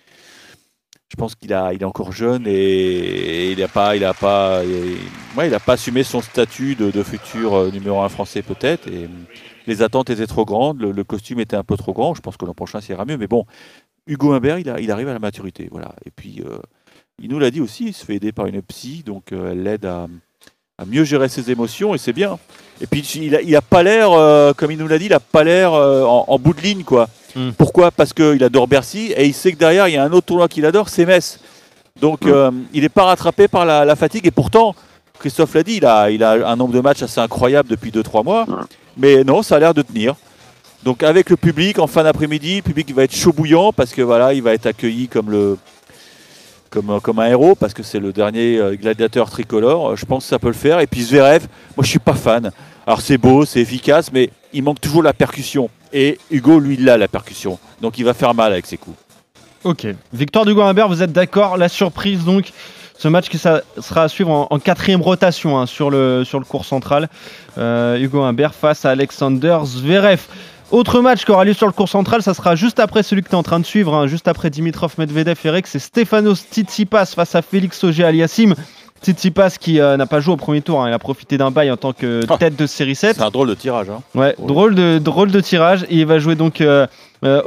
je 1.10 1.16
pense 1.18 1.36
qu'il 1.36 1.52
est 1.52 1.84
encore 1.84 2.12
jeune 2.12 2.46
et, 2.48 3.52
il 3.52 3.60
n'a 3.60 3.68
pas, 3.68 3.96
il 3.96 4.10
pas, 4.20 4.62
ouais, 5.38 5.50
il 5.50 5.60
pas 5.60 5.74
assumé 5.74 6.04
son 6.04 6.22
statut 6.22 6.76
de, 6.76 7.04
futur 7.04 7.54
euh, 7.54 7.72
numéro 7.72 8.02
un 8.02 8.10
français 8.10 8.42
peut-être. 8.42 8.88
Et 8.88 9.06
hum, 9.06 9.26
les 9.68 9.82
attentes 9.82 10.10
étaient 10.10 10.28
trop 10.28 10.46
grandes, 10.46 10.82
le, 10.82 11.04
costume 11.04 11.40
était 11.40 11.56
un 11.56 11.64
peu 11.64 11.78
trop 11.78 11.94
grand. 11.94 12.16
Je 12.16 12.22
pense 12.22 12.38
que 12.38 12.46
l'an 12.46 12.54
prochain 12.54 12.82
ça 12.82 12.94
ira 12.94 13.06
mieux, 13.06 13.18
mais 13.18 13.28
bon, 13.28 13.46
Hugo 14.08 14.34
Humbert, 14.34 14.60
il, 14.60 14.70
arrive 14.70 15.08
à 15.08 15.14
la 15.14 15.20
maturité, 15.20 15.68
voilà. 15.72 15.94
Et 16.06 16.12
puis, 16.12 16.44
euh, 16.46 16.58
il 17.22 17.30
nous 17.30 17.40
l'a 17.40 17.52
dit 17.52 17.62
aussi, 17.62 17.88
il 17.88 17.94
se 17.94 18.06
fait 18.06 18.16
aider 18.16 18.32
par 18.32 18.48
une 18.48 18.62
psy, 18.62 19.04
donc 19.04 19.32
euh, 19.32 19.52
elle 19.52 19.64
l'aide 19.64 19.86
à, 19.86 20.08
mieux 20.86 21.04
gérer 21.04 21.30
ses 21.30 21.52
émotions, 21.52 21.96
et 21.96 21.98
c'est 21.98 22.14
bien. 22.14 22.38
Et 22.82 22.88
puis, 22.88 23.00
il 23.02 23.56
a, 23.56 23.62
pas 23.62 23.82
l'air, 23.82 24.10
comme 24.56 24.72
il 24.72 24.78
nous 24.78 24.88
l'a 24.88 25.00
dit, 25.00 25.06
il 25.06 25.14
a 25.14 25.22
pas 25.22 25.44
l'air 25.44 25.72
en, 25.72 26.26
en 26.28 26.40
bout 26.40 26.54
de 26.54 26.62
ligne, 26.62 26.84
quoi. 26.84 27.08
Mm. 27.36 27.52
Pourquoi 27.58 27.92
Parce 27.92 28.14
qu'il 28.14 28.44
adore 28.44 28.68
Bercy, 28.68 29.14
et 29.16 29.26
il 29.26 29.34
sait 29.34 29.52
que 29.52 29.58
derrière, 29.58 29.88
il 29.88 29.94
y 29.94 29.98
a 29.98 30.04
un 30.04 30.12
autre 30.12 30.28
tournoi 30.28 30.48
qu'il 30.48 30.66
adore, 30.66 30.90
c'est 30.90 31.06
Metz. 31.06 31.40
Donc, 32.00 32.26
Mm. 32.26 32.30
euh, 32.30 32.52
il 32.74 32.82
n'est 32.82 32.90
pas 32.90 33.04
rattrapé 33.06 33.48
par 33.48 33.66
la, 33.66 33.86
la 33.86 33.96
fatigue, 33.96 34.26
et 34.28 34.32
pourtant, 34.32 34.76
Christophe 35.20 35.54
l'a 35.54 35.64
dit, 35.64 35.78
il 35.78 35.86
a, 35.86 36.10
il 36.12 36.24
a 36.24 36.48
un 36.50 36.56
nombre 36.56 36.74
de 36.74 36.80
matchs 36.82 37.04
assez 37.04 37.20
incroyable 37.22 37.70
depuis 37.70 37.92
2-3 37.92 38.24
mois, 38.24 38.46
Mm. 38.46 38.66
mais 38.98 39.24
non, 39.24 39.42
ça 39.44 39.56
a 39.56 39.60
l'air 39.60 39.74
de 39.74 39.82
tenir. 39.82 40.16
Donc 40.84 41.02
avec 41.02 41.32
le 41.32 41.36
public 41.38 41.80
en 41.80 41.88
fin 41.88 42.04
d'après-midi, 42.04 42.58
le 42.58 42.62
public 42.62 42.94
va 42.94 43.04
être 43.06 43.16
chaud 43.16 43.34
bouillant 43.34 43.74
parce 43.74 43.92
que 43.92 44.04
voilà, 44.04 44.34
il 44.34 44.44
va 44.44 44.54
être 44.54 44.68
accueilli 44.68 45.08
comme 45.08 45.32
le 45.32 45.58
comme, 46.70 47.00
comme 47.02 47.18
un 47.20 47.26
héros 47.28 47.56
parce 47.56 47.74
que 47.74 47.82
c'est 47.82 47.98
le 48.00 48.14
dernier 48.14 48.58
euh, 48.60 48.76
gladiateur 48.76 49.30
tricolore. 49.32 49.92
Euh, 49.92 49.96
Je 49.96 50.06
pense 50.06 50.26
que 50.26 50.30
ça 50.30 50.38
peut 50.38 50.48
le 50.48 50.54
faire. 50.54 50.80
Et 50.82 50.86
puis 50.88 51.02
Zverev, 51.02 51.48
moi 51.76 51.84
je 51.84 51.90
suis 51.90 51.98
pas 51.98 52.14
fan. 52.14 52.52
Alors 52.86 53.02
c'est 53.02 53.18
beau, 53.18 53.46
c'est 53.46 53.62
efficace, 53.62 54.12
mais 54.14 54.30
il 54.54 54.62
manque 54.62 54.80
toujours 54.80 55.02
la 55.02 55.14
percussion. 55.14 55.72
Et 55.96 56.20
Hugo, 56.30 56.60
lui, 56.60 56.76
il 56.78 56.90
a 56.90 56.98
la 56.98 57.08
percussion. 57.08 57.58
Donc 57.82 57.98
il 57.98 58.04
va 58.04 58.14
faire 58.14 58.34
mal 58.34 58.52
avec 58.52 58.66
ses 58.66 58.78
coups. 58.78 58.98
Ok. 59.64 59.88
Victoire 60.14 60.46
d'Hugo 60.46 60.62
Humbert, 60.62 60.90
vous 60.90 61.02
êtes 61.02 61.14
d'accord 61.14 61.58
La 61.58 61.70
surprise 61.70 62.26
donc, 62.26 62.52
ce 62.98 63.08
match 63.08 63.30
qui 63.30 63.38
sera 63.38 63.62
à 63.96 64.08
suivre 64.10 64.48
en, 64.50 64.60
quatrième 64.60 65.02
rotation 65.02 65.58
hein, 65.58 65.66
sur, 65.66 65.90
le, 65.90 66.24
cours 66.48 66.66
central. 66.66 67.10
Euh, 67.58 67.98
Hugo 67.98 68.22
Humbert 68.22 68.54
face 68.54 68.84
à 68.84 68.92
Alexander 68.92 69.58
Zverev. 69.64 70.20
Autre 70.72 71.00
match 71.00 71.24
qui 71.24 71.32
aura 71.32 71.46
lieu 71.46 71.54
sur 71.54 71.68
le 71.68 71.72
cours 71.72 71.88
central, 71.88 72.22
ça 72.22 72.34
sera 72.34 72.56
juste 72.56 72.80
après 72.80 73.02
celui 73.02 73.24
que 73.24 73.30
tu 73.30 73.34
es 73.34 73.38
en 73.38 73.44
train 73.44 73.60
de 73.60 73.66
suivre, 73.66 73.94
hein, 73.94 74.08
juste 74.08 74.28
après 74.28 74.50
Dimitrov 74.50 74.96
Medvedev 74.98 75.38
Eric, 75.46 75.68
c'est 75.68 75.80
Stefanos 75.80 76.44
Tsitsipas 76.52 77.06
face 77.06 77.36
à 77.36 77.42
Félix 77.42 77.84
Auger-Aliassime. 77.84 78.56
Tsitsipas 79.06 79.58
qui 79.60 79.80
euh, 79.80 79.98
n'a 79.98 80.06
pas 80.06 80.20
joué 80.20 80.34
au 80.34 80.38
premier 80.38 80.62
tour, 80.62 80.82
hein, 80.82 80.90
il 80.90 80.94
a 80.94 81.00
profité 81.00 81.38
d'un 81.38 81.52
bail 81.52 81.70
en 81.72 81.78
tant 81.78 81.94
que 81.94 82.22
Ah. 82.30 82.38
tête 82.38 82.56
de 82.56 82.66
série 82.66 82.96
7. 82.96 83.16
C'est 83.18 83.22
un 83.24 83.30
drôle 83.30 83.50
de 83.50 83.54
tirage. 83.54 83.90
Hein. 83.90 84.02
Ouais, 84.16 84.36
Ouais. 84.40 84.48
drôle 84.48 84.74
de 84.76 84.98
drôle 85.00 85.32
de 85.32 85.40
tirage 85.42 85.84
et 85.84 85.98
il 85.98 86.06
va 86.06 86.18
jouer 86.20 86.36
donc 86.36 86.62
euh, 86.62 86.88
euh, 87.24 87.42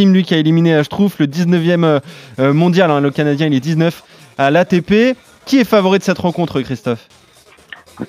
lui 0.00 0.22
qui 0.24 0.34
a 0.34 0.38
éliminé 0.38 0.74
euh, 0.74 0.82
Schtroumpf, 0.82 1.18
le 1.18 1.26
19e 1.26 2.00
euh, 2.38 2.52
mondial, 2.52 2.90
hein, 2.90 3.00
le 3.00 3.10
Canadien 3.10 3.46
il 3.46 3.54
est 3.54 3.60
19 3.60 4.02
à 4.38 4.50
l'ATP. 4.50 5.16
Qui 5.46 5.58
est 5.58 5.64
favori 5.64 5.98
de 5.98 6.04
cette 6.04 6.18
rencontre, 6.18 6.60
Christophe? 6.60 7.08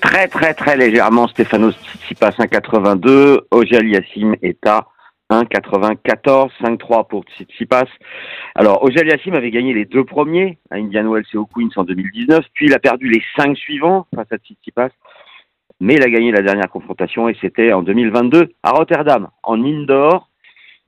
Très 0.01 0.27
très 0.27 0.53
très 0.53 0.77
légèrement, 0.77 1.27
Stéphano 1.27 1.71
Tsitsipas 1.71 2.31
1,82, 2.39 3.39
Ogier 3.51 3.77
Aliassim 3.77 4.35
est 4.41 4.65
à 4.67 4.85
1,94, 5.31 6.49
5-3 6.61 7.07
pour 7.07 7.23
Tsitsipas. 7.23 7.87
Alors, 8.55 8.83
Ogier 8.83 9.01
Aliassim 9.01 9.33
avait 9.33 9.49
gagné 9.49 9.73
les 9.73 9.85
deux 9.85 10.03
premiers 10.03 10.57
à 10.69 10.75
Indian 10.75 11.09
Wells 11.09 11.25
et 11.33 11.37
au 11.37 11.45
Queens 11.45 11.69
en 11.77 11.83
2019, 11.83 12.45
puis 12.53 12.65
il 12.65 12.73
a 12.73 12.79
perdu 12.79 13.09
les 13.09 13.23
cinq 13.37 13.57
suivants 13.57 14.07
face 14.13 14.31
à 14.31 14.37
Tsitsipas, 14.37 14.89
mais 15.79 15.95
il 15.95 16.03
a 16.03 16.09
gagné 16.09 16.31
la 16.31 16.41
dernière 16.41 16.69
confrontation 16.69 17.29
et 17.29 17.37
c'était 17.39 17.71
en 17.71 17.81
2022 17.81 18.51
à 18.63 18.71
Rotterdam, 18.71 19.29
en 19.43 19.63
indoor. 19.63 20.27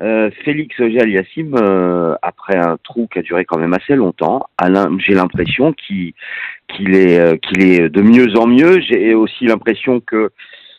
Euh, 0.02 0.30
Félix 0.44 0.78
Ogier 0.80 1.02
Aliassim, 1.02 1.54
euh, 1.56 2.16
après 2.22 2.58
un 2.58 2.78
trou 2.84 3.08
qui 3.08 3.20
a 3.20 3.22
duré 3.22 3.46
quand 3.46 3.58
même 3.58 3.74
assez 3.74 3.96
longtemps, 3.96 4.44
j'ai 4.98 5.14
l'impression 5.14 5.72
qu'il 5.72 6.14
qu'il 6.68 6.96
est, 6.96 7.20
euh, 7.20 7.38
qu'il 7.38 7.62
est 7.62 7.90
de 7.90 8.02
mieux 8.02 8.36
en 8.38 8.48
mieux. 8.48 8.82
J'ai 8.82 9.14
aussi 9.14 9.46
l'impression 9.46 10.02
que 10.02 10.32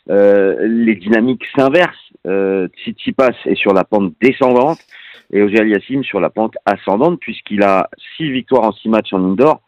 les 0.06 0.96
dynamiques 0.96 1.46
s'inversent. 1.56 2.13
Euh, 2.26 2.68
Tsitsipas 2.68 3.34
est 3.44 3.54
sur 3.54 3.74
la 3.74 3.84
pente 3.84 4.14
descendante 4.20 4.78
et 5.32 5.42
Auger 5.42 5.60
Aliassim 5.60 6.02
sur 6.02 6.20
la 6.20 6.30
pente 6.30 6.56
ascendante 6.64 7.20
puisqu'il 7.20 7.62
a 7.62 7.90
six 8.16 8.30
victoires 8.30 8.64
en 8.64 8.72
six 8.72 8.88
matchs 8.88 9.12
en 9.12 9.22
indoor, 9.22 9.60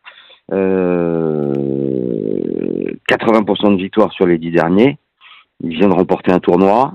euh, 0.52 1.52
80% 3.08 3.72
de 3.72 3.76
victoires 3.82 4.12
sur 4.12 4.26
les 4.26 4.38
dix 4.38 4.50
derniers. 4.50 4.98
Il 5.62 5.70
vient 5.76 5.88
de 5.88 5.94
remporter 5.94 6.32
un 6.32 6.40
tournoi. 6.40 6.94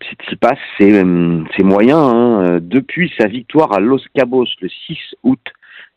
Tsitsipas, 0.00 0.56
c'est 0.76 0.92
euh, 0.92 1.44
moyen. 1.60 1.98
hein. 1.98 2.58
Depuis 2.60 3.12
sa 3.18 3.26
victoire 3.26 3.72
à 3.72 3.80
Los 3.80 4.02
Cabos 4.14 4.46
le 4.60 4.68
6 4.68 4.98
août, 5.22 5.40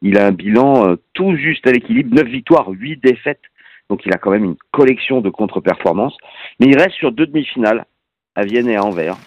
il 0.01 0.17
a 0.17 0.27
un 0.27 0.31
bilan 0.31 0.87
euh, 0.87 0.95
tout 1.13 1.35
juste 1.35 1.67
à 1.67 1.71
l'équilibre, 1.71 2.15
9 2.15 2.27
victoires, 2.27 2.69
8 2.69 3.03
défaites. 3.03 3.41
Donc 3.91 4.05
il 4.05 4.13
a 4.13 4.17
quand 4.17 4.31
même 4.31 4.45
une 4.45 4.55
collection 4.71 5.19
de 5.19 5.29
contre-performances. 5.29 6.15
Mais 6.61 6.67
il 6.67 6.77
reste 6.77 6.93
sur 6.95 7.11
deux 7.11 7.27
demi-finales, 7.27 7.85
à 8.35 8.45
Vienne 8.45 8.69
et 8.69 8.77
à 8.77 8.83
Anvers. 8.85 9.17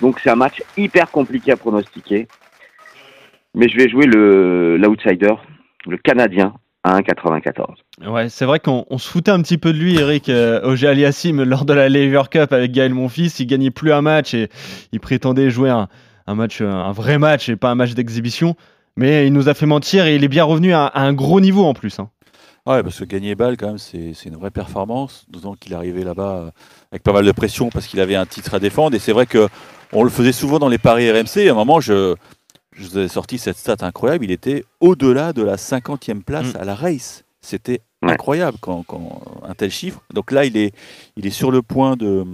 Donc 0.00 0.18
c'est 0.18 0.28
un 0.28 0.34
match 0.34 0.60
hyper 0.76 1.08
compliqué 1.12 1.52
à 1.52 1.56
pronostiquer. 1.56 2.26
Mais 3.54 3.68
je 3.68 3.76
vais 3.76 3.88
jouer 3.88 4.06
le 4.06 4.76
l'outsider, 4.76 5.34
le 5.86 5.96
Canadien, 5.98 6.54
à 6.82 6.98
1,94. 6.98 8.10
Ouais, 8.10 8.28
c'est 8.28 8.44
vrai 8.44 8.58
qu'on 8.58 8.84
on 8.90 8.98
se 8.98 9.08
foutait 9.08 9.30
un 9.30 9.40
petit 9.40 9.56
peu 9.56 9.72
de 9.72 9.78
lui, 9.78 9.96
Eric, 10.00 10.28
euh, 10.28 10.60
Auger 10.64 10.88
Aliassim, 10.88 11.44
lors 11.44 11.64
de 11.64 11.72
la 11.72 11.88
Lever 11.88 12.22
Cup 12.28 12.52
avec 12.52 12.72
Gaël 12.72 12.92
Monfils. 12.94 13.38
Il 13.38 13.46
gagnait 13.46 13.70
plus 13.70 13.92
un 13.92 14.02
match 14.02 14.34
et 14.34 14.48
il 14.90 14.98
prétendait 14.98 15.48
jouer 15.48 15.70
un, 15.70 15.86
un 16.26 16.34
match, 16.34 16.60
euh, 16.60 16.68
un 16.68 16.90
vrai 16.90 17.18
match 17.18 17.48
et 17.48 17.54
pas 17.54 17.70
un 17.70 17.76
match 17.76 17.94
d'exhibition. 17.94 18.56
Mais 18.96 19.28
il 19.28 19.32
nous 19.32 19.48
a 19.48 19.54
fait 19.54 19.66
mentir 19.66 20.06
et 20.06 20.16
il 20.16 20.24
est 20.24 20.28
bien 20.28 20.42
revenu 20.42 20.72
à, 20.72 20.86
à 20.86 21.02
un 21.02 21.12
gros 21.12 21.40
niveau 21.40 21.64
en 21.64 21.72
plus. 21.74 22.00
hein. 22.00 22.10
Ouais, 22.64 22.82
parce 22.84 22.98
que 23.00 23.04
gagner 23.04 23.34
balle, 23.34 23.56
quand 23.56 23.66
même, 23.68 23.78
c'est 23.78 24.14
une 24.24 24.36
vraie 24.36 24.52
performance. 24.52 25.24
D'autant 25.28 25.54
qu'il 25.54 25.74
arrivé 25.74 26.04
là-bas 26.04 26.36
euh, 26.36 26.50
avec 26.92 27.02
pas 27.02 27.12
mal 27.12 27.24
de 27.24 27.32
pression 27.32 27.70
parce 27.70 27.86
qu'il 27.88 27.98
avait 28.00 28.14
un 28.14 28.26
titre 28.26 28.54
à 28.54 28.60
défendre. 28.60 28.94
Et 28.94 29.00
c'est 29.00 29.12
vrai 29.12 29.26
que 29.26 29.48
on 29.92 30.04
le 30.04 30.10
faisait 30.10 30.32
souvent 30.32 30.58
dans 30.60 30.68
les 30.68 30.78
paris 30.78 31.10
RMC. 31.10 31.48
À 31.48 31.50
un 31.50 31.54
moment, 31.54 31.80
je, 31.80 32.14
je 32.72 32.86
vous 32.86 32.98
ai 32.98 33.08
sorti 33.08 33.38
cette 33.38 33.56
stat 33.58 33.76
incroyable. 33.80 34.24
Il 34.24 34.30
était 34.30 34.64
au-delà 34.80 35.32
de 35.32 35.42
la 35.42 35.56
50e 35.56 36.22
place 36.22 36.54
Mm. 36.54 36.56
à 36.60 36.64
la 36.64 36.74
race. 36.76 37.24
C'était 37.40 37.80
incroyable 38.00 38.58
quand, 38.60 38.84
quand 38.84 39.20
un 39.42 39.54
tel 39.54 39.70
chiffre. 39.72 40.00
Donc 40.14 40.30
là, 40.30 40.44
il 40.44 40.56
est, 40.56 40.72
il 41.16 41.26
est 41.26 41.30
sur 41.30 41.50
le 41.50 41.62
point 41.62 41.96
de, 41.96 42.24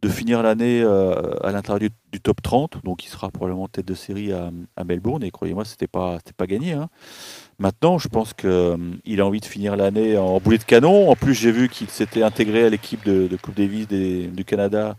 de 0.00 0.08
finir 0.08 0.42
l'année 0.42 0.80
euh, 0.82 1.14
à 1.46 1.52
l'intérieur 1.52 1.80
du, 1.80 1.90
du 2.10 2.20
top 2.20 2.40
30. 2.40 2.82
Donc 2.82 3.04
il 3.04 3.08
sera 3.10 3.28
probablement 3.30 3.68
tête 3.68 3.84
de 3.86 3.94
série 3.94 4.32
à, 4.32 4.50
à 4.76 4.84
Melbourne. 4.84 5.22
Et 5.22 5.30
croyez-moi, 5.30 5.66
c'était 5.66 5.86
pas, 5.86 6.16
c'était 6.18 6.32
pas 6.32 6.46
gagné. 6.46 6.72
hein. 6.72 6.88
Maintenant, 7.60 7.98
je 7.98 8.08
pense 8.08 8.32
qu'il 8.32 9.20
a 9.20 9.26
envie 9.26 9.40
de 9.40 9.44
finir 9.44 9.76
l'année 9.76 10.16
en 10.16 10.40
boulet 10.40 10.56
de 10.56 10.64
canon. 10.64 11.10
En 11.10 11.14
plus, 11.14 11.34
j'ai 11.34 11.52
vu 11.52 11.68
qu'il 11.68 11.90
s'était 11.90 12.22
intégré 12.22 12.64
à 12.64 12.70
l'équipe 12.70 13.04
de, 13.04 13.36
Coupe 13.36 13.54
Davis 13.54 13.86
du 13.86 14.44
Canada. 14.46 14.96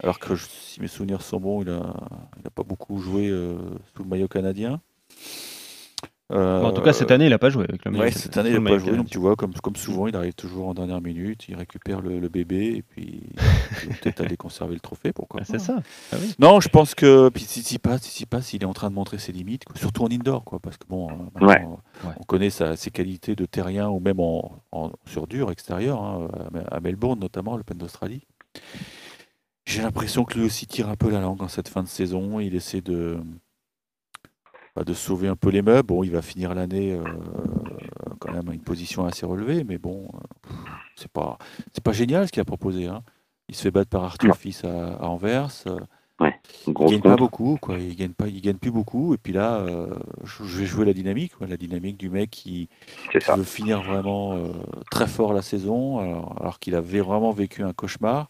Alors 0.00 0.20
que, 0.20 0.36
si 0.36 0.80
mes 0.80 0.86
souvenirs 0.86 1.20
sont 1.20 1.40
bons, 1.40 1.62
il 1.62 1.72
n'a 1.72 2.50
pas 2.54 2.62
beaucoup 2.62 2.98
joué 2.98 3.28
euh, 3.28 3.58
sous 3.96 4.04
le 4.04 4.08
maillot 4.08 4.28
canadien. 4.28 4.80
Euh, 6.32 6.60
Bon, 6.60 6.66
en 6.66 6.72
tout 6.72 6.82
cas, 6.82 6.92
cette 6.92 7.12
année, 7.12 7.26
il 7.26 7.32
a 7.32 7.38
pas 7.38 7.50
joué 7.50 7.66
avec 7.68 7.84
le 7.84 7.92
Ouais, 7.96 8.10
cette 8.10 8.36
année, 8.36 8.48
il 8.50 8.54
n'a 8.54 8.58
le 8.58 8.64
pas 8.64 8.84
joué. 8.84 8.96
Donc, 8.96 9.06
tu 9.08 9.18
vois, 9.18 9.36
comme, 9.36 9.52
comme 9.54 9.76
souvent, 9.76 10.08
il 10.08 10.16
arrive 10.16 10.34
toujours 10.34 10.66
en 10.66 10.74
dernière 10.74 11.00
minute. 11.00 11.48
Il 11.48 11.54
récupère 11.54 12.00
le, 12.00 12.18
le 12.18 12.28
bébé 12.28 12.74
et 12.78 12.82
puis 12.82 13.22
il 13.84 13.88
va 13.90 13.94
peut-être 14.02 14.20
aller 14.24 14.36
conserver 14.36 14.74
le 14.74 14.80
trophée. 14.80 15.12
Pourquoi 15.12 15.42
Ah, 15.42 15.46
c'est 15.48 15.60
ça. 15.60 15.76
Ah 16.12 16.16
oui. 16.20 16.34
Non, 16.40 16.58
je 16.58 16.68
pense 16.68 16.96
que 16.96 17.28
puis 17.28 17.44
Tsitsipas, 17.44 17.98
Tsitsipas, 17.98 18.50
il 18.54 18.62
est 18.62 18.66
en 18.66 18.72
train 18.72 18.90
de 18.90 18.94
montrer 18.96 19.18
ses 19.18 19.30
limites, 19.30 19.64
quoi. 19.66 19.76
surtout 19.76 20.02
en 20.02 20.08
indoor, 20.10 20.42
quoi, 20.42 20.58
parce 20.58 20.76
que 20.78 20.86
bon, 20.88 21.08
euh, 21.40 21.46
Ouais. 21.46 21.62
euh, 22.04 22.08
on 22.18 22.24
connaît 22.24 22.50
sa- 22.50 22.74
ses 22.74 22.90
qualités 22.90 23.36
de 23.36 23.46
terrien 23.46 23.88
ou 23.88 24.00
même 24.00 24.18
en, 24.18 24.50
en- 24.72 24.90
sur 25.06 25.28
dur 25.28 25.52
extérieur, 25.52 26.02
hein, 26.02 26.28
à, 26.70 26.76
à 26.76 26.80
Melbourne 26.80 27.20
notamment, 27.20 27.56
l'Open 27.56 27.78
d'Australie. 27.78 28.26
J'ai 29.64 29.82
l'impression 29.82 30.24
que 30.24 30.38
lui 30.38 30.46
aussi 30.46 30.66
tire 30.66 30.88
un 30.88 30.96
peu 30.96 31.10
la 31.10 31.20
langue 31.20 31.42
en 31.42 31.48
cette 31.48 31.68
fin 31.68 31.82
de 31.82 31.88
saison. 31.88 32.38
Il 32.40 32.54
essaie 32.54 32.80
de 32.80 33.18
bah, 34.76 34.84
de 34.84 34.92
sauver 34.92 35.26
un 35.28 35.36
peu 35.36 35.48
les 35.50 35.62
meubles. 35.62 35.86
Bon, 35.86 36.04
il 36.04 36.10
va 36.10 36.20
finir 36.22 36.54
l'année 36.54 36.92
euh, 36.92 37.02
quand 38.18 38.32
même 38.32 38.48
à 38.48 38.52
une 38.52 38.60
position 38.62 39.06
assez 39.06 39.24
relevée, 39.24 39.64
mais 39.64 39.78
bon, 39.78 40.08
euh, 40.14 40.48
c'est 40.96 41.10
pas 41.10 41.38
c'est 41.72 41.82
pas 41.82 41.92
génial 41.92 42.26
ce 42.26 42.32
qu'il 42.32 42.40
a 42.42 42.44
proposé. 42.44 42.86
hein. 42.86 43.02
Il 43.48 43.54
se 43.54 43.62
fait 43.62 43.70
battre 43.70 43.90
par 43.90 44.04
Arthur 44.04 44.28
Non. 44.28 44.34
Fils 44.34 44.64
à, 44.64 44.94
à 44.96 45.06
Anvers. 45.06 45.48
euh, 45.66 45.78
Une 46.66 46.74
il 46.80 46.90
gagne 46.90 47.00
pas 47.00 47.16
beaucoup, 47.16 47.58
quoi. 47.60 47.78
Il 47.78 47.94
gagne 47.96 48.12
pas, 48.12 48.26
il 48.28 48.40
gagne 48.40 48.56
plus 48.56 48.70
beaucoup. 48.70 49.14
Et 49.14 49.18
puis 49.18 49.32
là, 49.32 49.56
euh, 49.58 49.94
je, 50.24 50.44
je 50.44 50.58
vais 50.58 50.66
jouer 50.66 50.84
la 50.84 50.92
dynamique, 50.92 51.36
quoi, 51.36 51.46
la 51.46 51.56
dynamique 51.56 51.96
du 51.98 52.10
mec 52.10 52.30
qui, 52.30 52.68
veut 53.38 53.44
finir 53.44 53.82
vraiment 53.82 54.34
euh, 54.34 54.48
très 54.90 55.06
fort 55.06 55.32
la 55.32 55.42
saison, 55.42 55.98
alors, 56.00 56.36
alors 56.40 56.58
qu'il 56.58 56.74
avait 56.74 57.00
vraiment 57.00 57.30
vécu 57.32 57.62
un 57.62 57.72
cauchemar. 57.72 58.28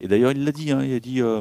Et 0.00 0.08
d'ailleurs, 0.08 0.32
il 0.32 0.44
l'a 0.44 0.52
dit, 0.52 0.72
hein, 0.72 0.82
il 0.82 0.94
a 0.94 1.00
dit 1.00 1.20
euh, 1.22 1.40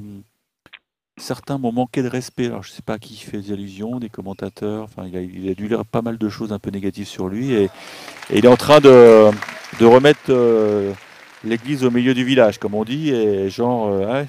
certains 1.18 1.58
m'ont 1.58 1.72
manqué 1.72 2.02
de 2.02 2.08
respect. 2.08 2.48
Alors, 2.48 2.64
je 2.64 2.72
sais 2.72 2.82
pas 2.82 2.98
qui 2.98 3.18
fait 3.18 3.38
des 3.38 3.52
allusions, 3.52 4.00
des 4.00 4.10
commentateurs. 4.10 4.84
Enfin, 4.84 5.08
il 5.08 5.50
a, 5.50 5.54
dû 5.54 5.68
lire 5.68 5.86
pas 5.86 6.02
mal 6.02 6.18
de 6.18 6.30
choses 6.30 6.52
un 6.52 6.60
peu 6.60 6.72
négatives 6.72 7.08
sur 7.08 7.28
lui, 7.28 7.54
et, 7.54 7.70
il 8.32 8.46
est 8.46 8.50
en 8.50 8.56
train 8.56 8.80
de, 8.80 9.32
remettre 9.82 10.20
euh, 10.30 10.94
l'église 11.44 11.84
au 11.84 11.92
milieu 11.92 12.14
du 12.14 12.24
village, 12.24 12.58
comme 12.58 12.74
on 12.74 12.84
dit, 12.84 13.10
et 13.10 13.50
genre, 13.50 13.88
euh, 13.90 14.24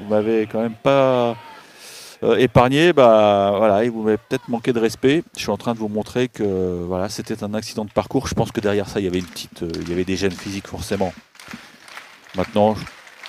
vous 0.00 0.08
m'avez 0.08 0.46
quand 0.46 0.60
même 0.60 0.76
pas 0.80 1.36
euh, 2.22 2.36
épargné, 2.36 2.92
bah 2.92 3.54
voilà, 3.56 3.84
et 3.84 3.88
vous 3.88 4.02
m'avez 4.02 4.18
peut-être 4.18 4.48
manqué 4.48 4.72
de 4.72 4.78
respect. 4.78 5.24
Je 5.34 5.40
suis 5.40 5.50
en 5.50 5.56
train 5.56 5.74
de 5.74 5.78
vous 5.78 5.88
montrer 5.88 6.28
que 6.28 6.84
voilà, 6.86 7.08
c'était 7.08 7.42
un 7.42 7.54
accident 7.54 7.84
de 7.84 7.90
parcours. 7.90 8.28
Je 8.28 8.34
pense 8.34 8.52
que 8.52 8.60
derrière 8.60 8.88
ça, 8.88 9.00
il 9.00 9.04
y 9.04 9.08
avait 9.08 9.18
une 9.18 9.26
petite, 9.26 9.62
il 9.62 9.88
y 9.88 9.92
avait 9.92 10.04
des 10.04 10.16
gènes 10.16 10.30
physiques 10.30 10.68
forcément. 10.68 11.12
Maintenant, 12.36 12.76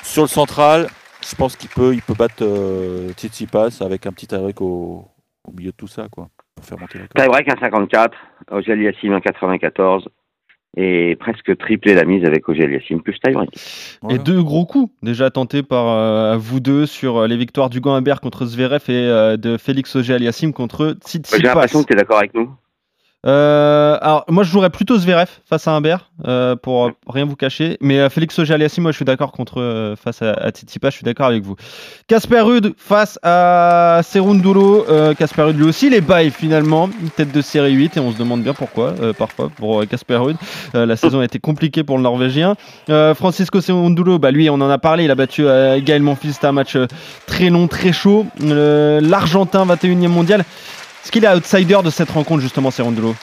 sur 0.04 0.22
le 0.22 0.28
central, 0.28 0.88
je 1.28 1.36
pense 1.36 1.56
qu'il 1.56 1.70
peut, 1.70 1.94
il 1.94 2.02
peut 2.02 2.14
battre 2.14 2.42
euh, 2.42 3.12
Tsitsipas 3.14 3.82
avec 3.82 4.06
un 4.06 4.12
petit 4.12 4.28
Eric 4.34 4.62
au, 4.62 5.06
au 5.48 5.52
milieu 5.52 5.72
de 5.72 5.76
tout 5.76 5.88
ça, 5.88 6.08
quoi, 6.12 6.30
pour 6.56 6.66
faire 6.66 6.80
monter 6.80 7.00
la 7.00 7.08
cote. 7.08 7.18
Tie-break 7.18 7.48
1,54, 7.48 8.12
Auger 8.52 8.72
Aliassim 8.74 9.10
1,94 9.18 10.08
et 10.78 11.18
presque 11.20 11.58
triplé 11.58 11.94
la 11.96 12.06
mise 12.06 12.24
avec 12.24 12.48
Auger 12.48 12.64
Aliassim 12.64 13.02
plus 13.02 13.20
tie-break. 13.20 13.50
Et 14.10 14.18
deux 14.18 14.42
gros 14.42 14.66
coups 14.66 14.92
déjà 15.04 15.30
tentés 15.30 15.64
par 15.64 15.88
euh, 15.88 16.38
vous 16.38 16.60
deux 16.60 16.86
sur 16.86 17.18
euh, 17.18 17.28
les 17.28 17.36
victoires 17.36 17.70
du 17.70 17.82
Humbert 17.84 18.22
contre 18.22 18.46
Zverev 18.46 18.84
et 18.88 18.94
euh, 18.94 19.36
de 19.38 19.58
Félix 19.58 19.96
Auger 19.96 20.14
Aliassime 20.14 20.54
contre 20.54 20.96
J'ai 21.06 21.20
Tsitsipas. 21.20 21.48
l'impression 21.48 21.82
que 21.82 21.88
tu 21.88 21.94
es 21.94 21.98
d'accord 21.98 22.20
avec 22.20 22.34
nous. 22.34 22.50
Euh, 23.28 24.00
alors 24.02 24.26
moi 24.30 24.44
je 24.44 24.50
jouerais 24.50 24.72
plutôt 24.72 24.98
Zverev 24.98 25.30
face 25.48 25.68
à 25.68 25.74
Humbert 25.74 26.10
euh, 26.28 26.56
pour 26.56 26.88
euh, 26.88 26.92
rien 27.08 27.26
vous 27.26 27.36
cacher, 27.36 27.78
mais 27.80 28.00
euh, 28.00 28.10
Félix 28.10 28.38
Auger 28.40 28.56
Aliassime, 28.56 28.82
moi 28.82 28.92
je 28.92 28.96
suis 28.96 29.06
d'accord 29.06 29.32
contre 29.32 29.62
euh, 29.62 29.96
face 29.96 30.24
à, 30.24 30.32
à 30.32 30.50
Tsitsipas, 30.50 30.90
je 30.90 30.96
suis 30.96 31.04
d'accord 31.04 31.28
avec 31.28 31.44
vous. 31.44 31.56
Casper 32.08 32.42
Ruud 32.42 32.74
face 32.78 33.20
à 33.22 34.02
Serundulo, 34.04 34.86
euh, 34.90 35.14
Casper 35.14 35.44
Ruud 35.44 35.58
lui 35.58 35.66
aussi 35.66 35.92
les 35.92 36.02
bails 36.02 36.32
finalement, 36.32 36.90
tête 37.16 37.32
de 37.32 37.42
série 37.42 37.74
8 37.74 37.98
et 37.98 38.00
on 38.00 38.12
se 38.12 38.18
demande 38.18 38.42
bien 38.42 38.54
pourquoi 38.54 38.96
euh, 39.02 39.14
parfois 39.14 39.50
pour 39.56 39.82
euh, 39.82 39.86
Casper 39.86 40.16
Ruud. 40.16 40.38
Euh, 40.74 40.88
la 40.88 40.96
saison 40.96 41.20
a 41.20 41.26
été 41.26 41.38
compliquée 41.38 41.84
pour 41.84 41.98
le 41.98 42.04
Norvégien. 42.04 42.56
Euh, 42.90 43.14
Francisco 43.14 43.62
Serundulo, 43.62 44.18
bah 44.18 44.32
lui 44.32 44.50
on 44.50 44.56
en 44.56 44.70
a 44.70 44.80
parlé, 44.80 45.04
il 45.04 45.12
a 45.12 45.16
battu 45.16 45.46
euh, 45.46 45.80
Gaël 45.80 46.02
Monfils, 46.02 46.34
c'était 46.34 46.48
un 46.48 46.54
match 46.54 46.76
euh, 46.76 46.88
très 47.28 47.50
long, 47.52 47.68
très 47.68 47.94
chaud. 47.94 48.26
Euh, 48.42 49.00
L'Argentin 49.00 49.64
21e 49.66 50.08
mondial. 50.08 50.44
Est-ce 51.04 51.12
qu'il 51.12 51.26
est 51.26 51.34
outsider 51.34 51.80
de 51.84 51.90
cette 51.90 52.12
rencontre 52.12 52.42
justement 52.42 52.70
Serundulo 52.70 53.16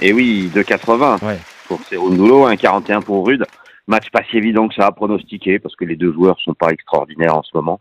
Et 0.00 0.12
oui, 0.12 0.50
2,80 0.54 1.24
Ouais. 1.24 1.38
pour 1.68 1.80
Serundulo, 1.84 2.48
1,41 2.48 3.02
pour 3.02 3.26
Rude. 3.26 3.44
Match 3.86 4.10
pas 4.10 4.22
si 4.28 4.36
évident 4.36 4.66
que 4.66 4.74
ça 4.74 4.86
à 4.86 4.92
pronostiquer 4.92 5.60
parce 5.60 5.76
que 5.76 5.84
les 5.84 5.94
deux 5.94 6.12
joueurs 6.12 6.38
sont 6.40 6.54
pas 6.54 6.70
extraordinaires 6.70 7.36
en 7.36 7.42
ce 7.44 7.50
moment. 7.54 7.80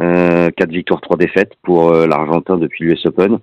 Euh, 0.00 0.50
4 0.56 0.70
victoires, 0.70 1.00
3 1.00 1.16
défaites 1.16 1.52
pour 1.62 1.90
euh, 1.90 2.06
l'Argentin 2.06 2.56
depuis 2.56 2.84
l'US 2.84 3.04
Open. 3.06 3.38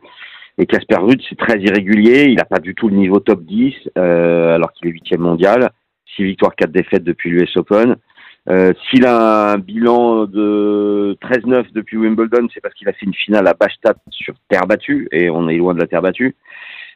Et 0.58 0.66
Casper 0.66 0.98
Ruud, 0.98 1.22
c'est 1.30 1.38
très 1.38 1.60
irrégulier. 1.60 2.26
Il 2.26 2.36
n'a 2.36 2.46
pas 2.46 2.60
du 2.60 2.74
tout 2.74 2.88
le 2.88 2.96
niveau 2.96 3.20
top 3.20 3.42
10 3.44 3.74
euh, 3.98 4.56
alors 4.56 4.72
qu'il 4.72 4.88
est 4.88 4.92
8 4.92 5.18
mondial. 5.18 5.72
6 6.16 6.24
victoires, 6.24 6.56
4 6.56 6.72
défaites 6.72 7.04
depuis 7.04 7.30
l'US 7.30 7.58
Open. 7.58 7.98
Euh, 8.50 8.74
S'il 8.90 9.06
a 9.06 9.52
un 9.52 9.58
bilan 9.60 10.26
de 10.26 11.16
13-9 11.22 11.66
depuis 11.74 11.98
Wimbledon, 11.98 12.48
c'est 12.54 12.62
parce 12.62 12.74
qu'il 12.74 12.90
a 12.90 12.94
fait 12.94 13.06
une 13.06 13.14
finale 13.14 13.48
à 13.48 13.54
Bastad 13.54 13.98
sur 14.10 14.34
terre 14.50 14.66
battue, 14.66 15.08
et 15.12 15.30
on 15.30 15.48
est 15.48 15.58
loin 15.58 15.74
de 15.74 15.80
la 15.80 15.88
terre 15.88 16.02
battue. 16.02 16.36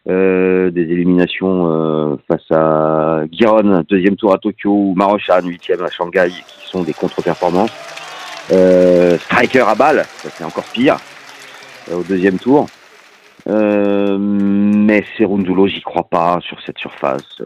Euh, 0.08 0.70
des 0.70 0.84
éliminations 0.84 1.72
euh, 1.72 2.16
face 2.28 2.52
à 2.52 3.24
Giron, 3.32 3.84
deuxième 3.88 4.16
tour 4.16 4.34
à 4.34 4.38
Tokyo, 4.38 4.72
ou 4.72 4.96
huitième 5.44 5.84
à 5.84 5.90
Shanghai, 5.90 6.30
qui 6.30 6.68
sont 6.68 6.84
des 6.84 6.94
contre-performances. 6.94 7.74
Striker 8.50 9.66
à 9.68 9.76
balle, 9.76 10.04
ça 10.06 10.30
c'est 10.30 10.44
encore 10.44 10.66
pire, 10.66 10.98
au 11.92 12.04
deuxième 12.04 12.38
tour. 12.38 12.68
Mais 13.48 15.04
Serundulo, 15.18 15.68
j'y 15.68 15.82
crois 15.82 16.08
pas 16.08 16.40
sur 16.42 16.60
cette 16.62 16.78
surface. 16.78 17.42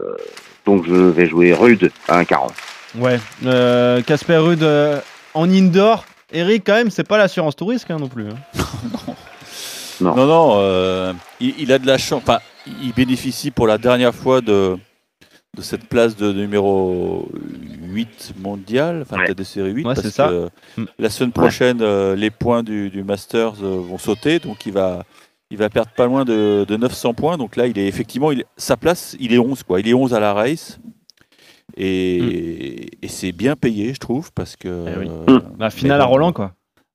donc 0.66 0.84
je 0.86 0.94
vais 0.94 1.26
jouer 1.26 1.54
Rude 1.54 1.90
à 2.08 2.22
1,40. 2.22 2.69
Ouais, 2.98 3.20
euh, 3.46 4.02
Casper 4.02 4.36
Ruud 4.38 4.62
euh, 4.62 5.00
en 5.34 5.48
indoor. 5.50 6.04
Eric, 6.32 6.64
quand 6.66 6.74
même, 6.74 6.90
c'est 6.90 7.04
pas 7.06 7.18
l'assurance 7.18 7.56
tout 7.56 7.66
risque 7.66 7.90
hein, 7.90 7.98
non 7.98 8.08
plus. 8.08 8.26
hein. 8.28 8.36
Non. 10.00 10.14
Non, 10.16 10.26
non, 10.26 10.50
euh, 10.60 11.12
il, 11.40 11.54
il 11.58 11.72
a 11.72 11.78
de 11.78 11.86
la 11.86 11.98
chance. 11.98 12.22
Enfin, 12.22 12.38
il 12.82 12.94
bénéficie 12.94 13.50
pour 13.50 13.66
la 13.66 13.76
dernière 13.76 14.14
fois 14.14 14.40
de, 14.40 14.78
de 15.54 15.60
cette 15.62 15.84
place 15.90 16.16
de 16.16 16.32
numéro 16.32 17.28
8 17.82 18.32
mondial, 18.42 19.02
enfin 19.02 19.18
Ouais. 19.18 19.26
tête 19.26 19.36
de 19.36 19.44
série 19.44 19.72
8, 19.72 19.84
Ouais, 19.86 19.94
parce 19.94 20.06
c'est 20.06 20.10
ça. 20.14 20.28
que 20.28 20.48
Mm. 20.80 20.84
la 20.98 21.10
semaine 21.10 21.32
prochaine, 21.32 21.78
euh, 21.82 22.16
les 22.16 22.30
points 22.30 22.62
du, 22.62 22.88
du 22.88 23.04
Masters 23.04 23.62
euh, 23.62 23.78
vont 23.86 23.98
sauter, 23.98 24.38
donc 24.38 24.64
il 24.64 24.72
va, 24.72 25.04
il 25.50 25.58
va 25.58 25.68
perdre 25.68 25.90
pas 25.94 26.06
loin 26.06 26.24
de, 26.24 26.64
de 26.66 26.76
900 26.78 27.12
points. 27.12 27.36
Donc 27.36 27.56
là, 27.56 27.66
il 27.66 27.78
est 27.78 27.86
effectivement, 27.86 28.32
il, 28.32 28.44
sa 28.56 28.78
place, 28.78 29.16
il 29.20 29.34
est 29.34 29.38
11, 29.38 29.64
quoi. 29.64 29.80
Il 29.80 29.88
est 29.88 29.92
11 29.94 30.14
à 30.14 30.20
la 30.20 30.32
race. 30.32 30.78
Et, 31.76 32.90
et 33.04 33.08
c'est 33.08 33.32
bien 33.32 33.56
payé, 33.56 33.94
je 33.94 33.98
trouve, 34.00 34.32
parce 34.32 34.56
que. 34.56 34.68
Eh 34.88 34.98
oui. 34.98 35.06
euh, 35.28 35.40
La 35.58 35.70
finale 35.70 36.00
à 36.00 36.04
Roland, 36.04 36.32
quoi. 36.32 36.52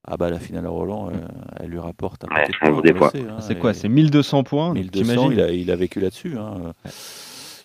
Ah 0.08 0.18
bah 0.18 0.30
la 0.30 0.40
finale 0.40 0.66
à 0.68 0.70
Roland, 0.70 1.10
euh, 1.10 1.14
elle 1.60 1.70
lui 1.72 1.80
rapporte 1.80 2.26
un 2.26 2.28
Ouais, 2.28 2.44
paquet 2.44 2.54
de 2.94 2.98
points, 3.00 3.12
hein, 3.28 3.42
C'est 3.42 3.58
quoi 3.58 3.74
C'est 3.74 3.90
1200 3.90 4.44
points 4.44 4.74
1200, 4.74 4.92
t'imagines 5.14 5.32
il 5.32 5.40
a, 5.42 5.52
il 5.52 5.72
a 5.72 5.76
vécu 5.76 6.00
là-dessus. 6.00 6.38
hein. 6.38 6.74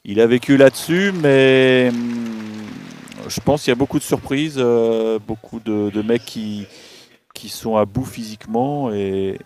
Il 0.06 0.20
a 0.20 0.26
vécu 0.26 0.56
là-dessus, 0.56 1.12
mais 1.22 1.90
hum, 1.92 1.98
je 3.28 3.40
pense 3.40 3.62
qu'il 3.62 3.70
y 3.70 3.72
a 3.72 3.76
beaucoup 3.76 3.98
de 3.98 4.04
surprises, 4.04 4.56
euh, 4.56 5.18
beaucoup 5.18 5.60
de, 5.60 5.90
de 5.90 6.00
mecs 6.00 6.24
qui, 6.24 6.66
qui 7.34 7.50
sont 7.50 7.76
à 7.76 7.84
bout 7.84 8.06
physiquement. 8.06 8.90
Et, 8.90 9.38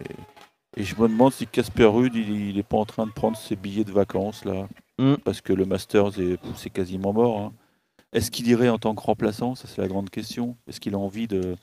et 0.76 0.84
je 0.84 0.94
me 0.94 1.08
demande 1.08 1.32
si 1.32 1.48
Casper 1.48 1.86
Ruud, 1.86 2.14
il 2.14 2.54
n'est 2.54 2.62
pas 2.62 2.76
en 2.76 2.84
train 2.84 3.06
de 3.06 3.12
prendre 3.12 3.36
ses 3.36 3.56
billets 3.56 3.82
de 3.84 3.90
vacances 3.90 4.44
là. 4.44 4.68
Mm. 4.98 5.14
Parce 5.24 5.40
que 5.40 5.52
le 5.52 5.64
Masters, 5.66 6.18
est- 6.20 6.38
c'est 6.56 6.70
quasiment 6.70 7.12
mort. 7.12 7.38
hein. 7.40 7.52
Est-ce 8.12 8.30
qu'il 8.30 8.46
irait 8.48 8.68
en 8.68 8.78
tant 8.78 8.94
que 8.94 9.00
remplaçant? 9.02 9.54
Ça, 9.56 9.66
c'est 9.66 9.80
la 9.80 9.88
grande 9.88 10.08
question. 10.10 10.56
Est-ce 10.68 10.78
qu'il 10.78 10.94
a 10.94 10.98
envie 10.98 11.26
de, 11.26 11.56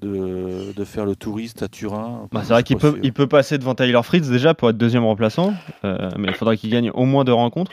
de, 0.00 0.72
de 0.74 0.84
faire 0.84 1.06
le 1.06 1.14
touriste 1.14 1.62
à 1.62 1.68
Turin? 1.68 2.28
Bah, 2.32 2.40
c'est 2.42 2.52
vrai 2.52 2.62
qu'il 2.64 2.76
peut, 2.76 2.90
sûr. 2.90 2.98
il 3.04 3.12
peut 3.12 3.28
passer 3.28 3.56
devant 3.58 3.74
Tyler 3.76 4.00
Fritz 4.02 4.28
déjà 4.28 4.52
pour 4.54 4.68
être 4.70 4.76
deuxième 4.76 5.04
remplaçant, 5.04 5.54
euh, 5.84 6.10
mais 6.18 6.28
il 6.28 6.34
faudra 6.34 6.56
qu'il 6.56 6.70
gagne 6.70 6.90
au 6.90 7.04
moins 7.04 7.24
deux 7.24 7.32
rencontres. 7.32 7.70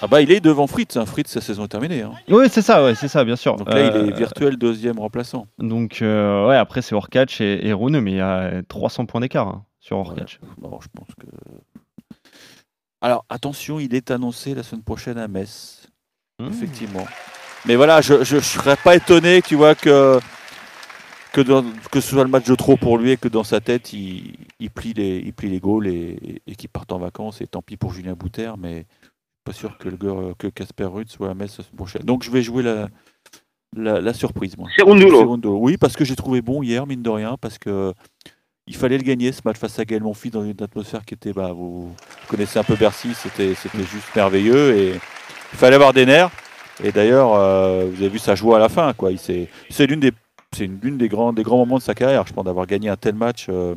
Ah 0.00 0.06
bah 0.06 0.20
il 0.22 0.30
est 0.30 0.40
devant 0.40 0.66
Fritz, 0.68 0.96
hein. 0.96 1.06
Fritz 1.06 1.28
sa 1.30 1.40
saison 1.40 1.64
est 1.64 1.68
terminée. 1.68 2.02
hein. 2.02 2.12
Oui, 2.28 2.46
c'est 2.48 2.62
ça, 2.62 2.84
ouais, 2.84 2.94
c'est 2.94 3.08
ça, 3.08 3.24
bien 3.24 3.36
sûr. 3.36 3.56
Donc 3.56 3.68
là 3.68 3.80
il 3.82 3.96
Euh, 3.96 4.08
est 4.08 4.12
virtuel 4.16 4.56
deuxième 4.56 4.98
remplaçant. 5.00 5.46
Donc, 5.58 6.02
euh, 6.02 6.46
ouais, 6.48 6.56
après 6.56 6.82
c'est 6.82 6.94
Orkatch 6.94 7.40
et, 7.40 7.66
et 7.66 7.72
Rune, 7.72 7.98
mais 8.00 8.12
il 8.12 8.16
y 8.18 8.20
a 8.20 8.62
300 8.68 9.06
points 9.06 9.20
d'écart 9.20 9.48
hein, 9.48 9.64
sur 9.80 9.96
Orkatch. 9.98 10.38
Bon, 10.58 10.78
je 10.80 10.88
pense 10.94 11.08
que. 11.18 11.26
Alors 13.04 13.26
attention, 13.28 13.78
il 13.80 13.94
est 13.94 14.10
annoncé 14.10 14.54
la 14.54 14.62
semaine 14.62 14.82
prochaine 14.82 15.18
à 15.18 15.28
Metz, 15.28 15.88
Mmh. 16.40 16.48
effectivement. 16.48 17.06
Mais 17.66 17.76
voilà, 17.76 18.00
je 18.00 18.14
ne 18.34 18.40
serais 18.40 18.76
pas 18.76 18.96
étonné, 18.96 19.42
tu 19.42 19.54
vois, 19.56 19.74
que 19.74 20.18
que, 21.32 21.40
dans- 21.42 21.64
que 21.92 22.00
ce 22.00 22.10
soit 22.10 22.24
le 22.24 22.30
match 22.30 22.46
de 22.46 22.54
trop 22.54 22.76
pour 22.78 22.96
lui 22.96 23.10
et 23.10 23.16
que 23.18 23.28
dans 23.28 23.44
sa 23.44 23.60
tête 23.60 23.92
il, 23.92 24.34
il 24.58 24.70
plie 24.70 24.94
les 24.94 25.18
il 25.18 25.32
plie 25.34 25.50
les 25.50 25.60
goals 25.60 25.86
et, 25.88 26.40
et 26.46 26.54
qu'il 26.56 26.70
parte 26.70 26.92
en 26.92 26.98
vacances 26.98 27.40
et 27.42 27.46
tant 27.46 27.60
pis 27.60 27.76
pour 27.76 27.92
Julien 27.92 28.14
Bouter, 28.14 28.52
mais 28.58 28.86
pas 29.44 29.52
sûr 29.52 29.76
que 29.78 29.88
le 29.90 30.34
que 30.38 30.46
Casper 30.48 30.84
Ruud 30.86 31.08
soit 31.10 31.30
à 31.30 31.34
Metz 31.34 31.58
la 31.58 31.64
semaine 31.64 31.76
prochaine. 31.76 32.02
Donc 32.04 32.22
je 32.24 32.30
vais 32.30 32.42
jouer 32.42 32.62
la 32.62 32.88
la, 33.76 34.00
la 34.00 34.14
surprise 34.14 34.56
moi. 34.56 34.68
Cerundolo. 34.76 35.18
Cerundolo. 35.18 35.58
Oui, 35.58 35.76
parce 35.76 35.94
que 35.94 36.04
j'ai 36.06 36.16
trouvé 36.16 36.40
bon 36.40 36.62
hier, 36.62 36.86
mine 36.86 37.02
de 37.02 37.10
rien, 37.10 37.36
parce 37.40 37.58
que 37.58 37.92
il 38.66 38.76
fallait 38.76 38.96
le 38.98 39.02
gagner 39.04 39.30
ce 39.32 39.40
match 39.44 39.56
face 39.58 39.78
à 39.78 39.84
Gaël 39.84 40.02
Monfils 40.02 40.30
dans 40.30 40.44
une 40.44 40.54
atmosphère 40.62 41.04
qui 41.04 41.14
était, 41.14 41.32
bah, 41.32 41.52
vous 41.52 41.92
connaissez 42.28 42.58
un 42.58 42.64
peu 42.64 42.76
Bercy, 42.76 43.14
c'était 43.14 43.54
juste 43.54 44.14
merveilleux 44.16 44.76
et 44.76 44.88
il 44.90 45.58
fallait 45.58 45.74
avoir 45.76 45.92
des 45.92 46.06
nerfs. 46.06 46.30
Et 46.82 46.90
d'ailleurs, 46.90 47.34
euh, 47.34 47.86
vous 47.90 48.00
avez 48.00 48.08
vu 48.08 48.18
sa 48.18 48.34
joie 48.34 48.56
à 48.56 48.58
la 48.60 48.68
fin, 48.68 48.92
quoi. 48.94 49.10
C'est 49.16 49.86
l'une 49.86 50.00
des, 50.00 50.12
c'est 50.56 50.64
une- 50.64 50.78
l'une 50.82 50.96
des 50.98 51.08
grands, 51.08 51.32
des 51.32 51.42
grands 51.42 51.58
moments 51.58 51.78
de 51.78 51.82
sa 51.82 51.94
carrière, 51.94 52.26
je 52.26 52.32
pense, 52.32 52.44
d'avoir 52.44 52.66
gagné 52.66 52.88
un 52.88 52.96
tel 52.96 53.14
match 53.14 53.46
euh, 53.48 53.74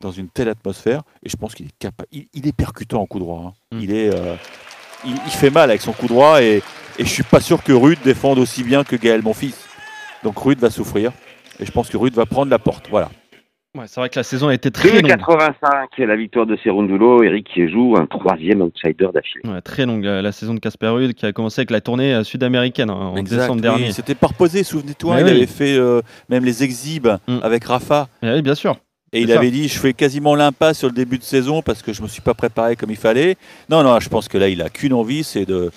dans 0.00 0.10
une 0.10 0.28
telle 0.28 0.48
atmosphère. 0.48 1.02
Et 1.22 1.28
je 1.30 1.36
pense 1.36 1.54
qu'il 1.54 1.66
est 1.66 1.78
capable. 1.78 2.08
Il, 2.12 2.26
il 2.34 2.46
est 2.46 2.52
percutant 2.52 3.00
en 3.00 3.06
coup 3.06 3.18
droit. 3.18 3.54
hein. 3.72 3.76
Mm. 3.76 3.80
Il 3.80 3.92
est, 3.94 4.14
euh, 4.14 4.34
il, 5.06 5.12
il 5.24 5.30
fait 5.32 5.50
mal 5.50 5.70
avec 5.70 5.80
son 5.80 5.92
coup 5.92 6.06
droit 6.08 6.42
et, 6.42 6.56
et 6.98 7.04
je 7.04 7.08
suis 7.08 7.22
pas 7.22 7.40
sûr 7.40 7.62
que 7.62 7.72
Rude 7.72 7.98
défende 8.04 8.38
aussi 8.38 8.62
bien 8.64 8.84
que 8.84 8.96
Gaël 8.96 9.22
Monfils. 9.22 9.54
Donc 10.22 10.36
Rude 10.38 10.58
va 10.58 10.68
souffrir. 10.70 11.12
Et 11.60 11.64
je 11.66 11.70
pense 11.72 11.88
que 11.88 11.96
Rude 11.96 12.14
va 12.14 12.26
prendre 12.26 12.50
la 12.50 12.58
porte. 12.58 12.88
Voilà. 12.90 13.10
Ouais, 13.74 13.84
c'est 13.86 14.00
vrai 14.00 14.10
que 14.10 14.18
la 14.18 14.22
saison 14.22 14.48
a 14.48 14.54
été 14.54 14.70
très 14.70 14.90
longue. 15.00 15.10
2,85 15.10 16.04
la 16.04 16.14
victoire 16.16 16.44
de 16.44 16.56
Cerundulo. 16.62 17.22
Eric 17.22 17.48
qui 17.54 17.66
joue 17.70 17.94
un 17.96 18.04
troisième 18.04 18.60
outsider 18.60 19.08
d'affilée. 19.14 19.40
Ouais, 19.50 19.62
très 19.62 19.86
longue 19.86 20.04
la, 20.04 20.20
la 20.20 20.30
saison 20.32 20.52
de 20.52 20.60
Casper 20.60 20.88
Ruud 20.88 21.14
qui 21.14 21.24
a 21.24 21.32
commencé 21.32 21.60
avec 21.62 21.70
la 21.70 21.80
tournée 21.80 22.12
euh, 22.14 22.22
sud-américaine 22.22 22.90
hein, 22.90 22.94
en 23.12 23.16
Exact, 23.16 23.36
décembre 23.38 23.54
oui, 23.56 23.62
dernier. 23.62 23.92
C'était 23.92 24.14
pas 24.14 24.26
reposé, 24.26 24.62
souvenez-toi. 24.62 25.20
Il 25.20 25.24
oui. 25.24 25.30
avait 25.30 25.46
fait 25.46 25.74
euh, 25.78 26.02
même 26.28 26.44
les 26.44 26.62
exhibes 26.62 27.08
Mm. 27.26 27.38
avec 27.42 27.64
Rafa. 27.64 28.08
Mais 28.22 28.34
oui, 28.34 28.42
bien 28.42 28.54
sûr. 28.54 28.76
Et 29.14 29.20
il 29.22 29.26
C'est 29.28 29.32
ça. 29.34 29.38
avait 29.38 29.50
dit, 29.50 29.68
je 29.68 29.78
fais 29.78 29.94
quasiment 29.94 30.34
l'impasse 30.34 30.78
sur 30.78 30.88
le 30.88 30.94
début 30.94 31.16
de 31.18 31.22
saison 31.22 31.62
parce 31.62 31.80
que 31.82 31.94
je 31.94 32.02
me 32.02 32.08
suis 32.08 32.20
pas 32.22 32.34
préparé 32.34 32.76
comme 32.76 32.90
il 32.90 32.96
fallait. 32.96 33.36
Non, 33.70 33.82
non, 33.82 33.98
je 34.00 34.08
pense 34.10 34.28
que 34.28 34.36
là, 34.36 34.48
il 34.48 34.60
a 34.60 34.68
qu'une 34.68 34.92
envie, 34.92 35.24
c'est 35.24 35.46
de, 35.46 35.70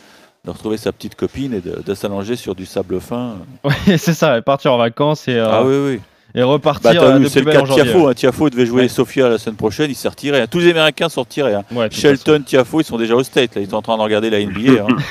de 0.43 0.49
retrouver 0.49 0.75
sa 0.77 0.91
petite 0.91 1.15
copine 1.15 1.53
et 1.53 1.61
de, 1.61 1.81
de 1.85 1.93
s'allonger 1.93 2.35
sur 2.35 2.55
du 2.55 2.65
sable 2.65 2.99
fin. 2.99 3.37
Ouais, 3.63 3.73
c'est 3.97 4.13
ça, 4.13 4.41
partir 4.41 4.73
en 4.73 4.77
vacances 4.77 5.29
et, 5.29 5.35
euh, 5.35 5.47
ah 5.49 5.63
oui, 5.65 5.75
oui. 5.93 5.99
Et 6.35 6.43
repartir 6.43 6.93
Bah, 7.01 7.17
c'est 7.29 7.39
le 7.41 7.51
cas 7.51 7.61
de. 7.61 7.67
Tiafo. 7.67 8.07
Hein. 8.09 8.13
Tiafo 8.13 8.49
devait 8.49 8.65
jouer 8.65 8.81
Ouais. 8.83 8.87
Sofia 8.89 9.29
la 9.29 9.37
semaine 9.37 9.55
prochaine, 9.55 9.89
il 9.89 9.95
s'est 9.95 10.07
retiré. 10.09 10.41
hein. 10.41 10.47
Tous 10.49 10.59
les 10.59 10.69
Américains 10.71 11.09
sont 11.09 11.21
retirés. 11.21 11.53
hein. 11.53 11.63
Ouais, 11.73 11.87
Shelton, 11.91 12.41
Tiafo, 12.45 12.81
ils 12.81 12.83
sont 12.83 12.97
déjà 12.97 13.15
au 13.15 13.23
State. 13.23 13.55
Là. 13.55 13.61
Ils 13.61 13.69
sont 13.69 13.75
en 13.77 13.81
train 13.81 13.97
de 13.97 14.01
regarder 14.01 14.29
la 14.29 14.39
NBA. 14.43 14.83
façon. 14.83 14.87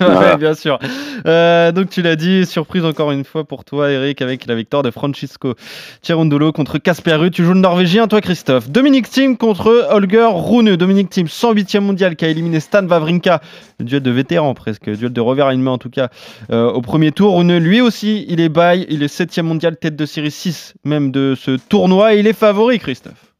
Ouais, 0.00 0.36
bien 0.36 0.54
sûr. 0.54 0.78
Euh, 1.26 1.70
donc 1.70 1.88
tu 1.90 2.02
l'as 2.02 2.16
dit, 2.16 2.44
surprise 2.46 2.84
encore 2.84 3.12
une 3.12 3.24
fois 3.24 3.44
pour 3.44 3.64
toi, 3.64 3.90
Eric, 3.90 4.20
avec 4.22 4.44
la 4.46 4.56
victoire 4.56 4.82
de 4.82 4.90
Francisco 4.90 5.54
Cerundolo 6.02 6.50
contre 6.52 6.78
Casper 6.78 7.14
Ruud. 7.14 7.32
Tu 7.32 7.44
joues 7.44 7.54
le 7.54 7.60
Norvégien, 7.60 8.08
toi, 8.08 8.20
Christophe. 8.20 8.68
Dominique 8.70 9.08
Thiem 9.08 9.36
contre 9.36 9.86
Holger 9.90 10.28
Rune. 10.32 10.74
Dominique 10.76 11.10
Thiem, 11.10 11.26
108e 11.26 11.80
mondial, 11.80 12.16
qui 12.16 12.24
a 12.24 12.28
éliminé 12.28 12.58
Stan 12.60 12.84
Wawrinka. 12.86 13.40
Duel 13.80 14.02
de 14.02 14.10
vétérans 14.10 14.54
presque, 14.54 14.90
duel 14.90 15.12
de 15.12 15.20
revers 15.20 15.46
à 15.46 15.54
une 15.54 15.62
main 15.62 15.70
en 15.70 15.78
tout 15.78 15.90
cas 15.90 16.08
euh, 16.50 16.68
au 16.70 16.80
premier 16.82 17.12
tour. 17.12 17.36
Rune, 17.38 17.56
lui 17.58 17.80
aussi, 17.80 18.26
il 18.28 18.40
est 18.40 18.48
bail, 18.48 18.84
il 18.90 19.04
est 19.04 19.14
7e 19.14 19.42
mondial, 19.42 19.76
tête 19.76 19.94
de 19.94 20.04
série 20.06 20.32
6 20.32 20.57
même 20.84 21.10
de 21.10 21.34
ce 21.34 21.52
tournoi. 21.52 22.14
Il 22.14 22.26
est 22.26 22.38
favori, 22.38 22.78
Christophe. 22.78 23.32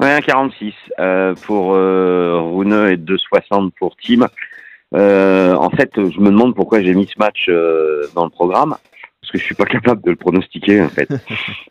Ouais, 0.00 0.16
1,46 0.20 0.72
euh, 1.00 1.34
pour 1.34 1.74
euh, 1.74 2.40
Rune 2.40 2.72
et 2.72 2.96
2,60 2.96 3.70
pour 3.78 3.96
Team. 3.96 4.28
Euh, 4.94 5.54
en 5.54 5.70
fait, 5.70 5.90
je 5.96 6.20
me 6.20 6.30
demande 6.30 6.54
pourquoi 6.54 6.80
j'ai 6.80 6.94
mis 6.94 7.06
ce 7.06 7.18
match 7.18 7.46
euh, 7.48 8.06
dans 8.14 8.24
le 8.24 8.30
programme, 8.30 8.76
parce 9.20 9.32
que 9.32 9.38
je 9.38 9.44
suis 9.44 9.54
pas 9.54 9.64
capable 9.66 10.02
de 10.02 10.10
le 10.10 10.16
pronostiquer 10.16 10.82
en 10.82 10.88
fait. 10.88 11.08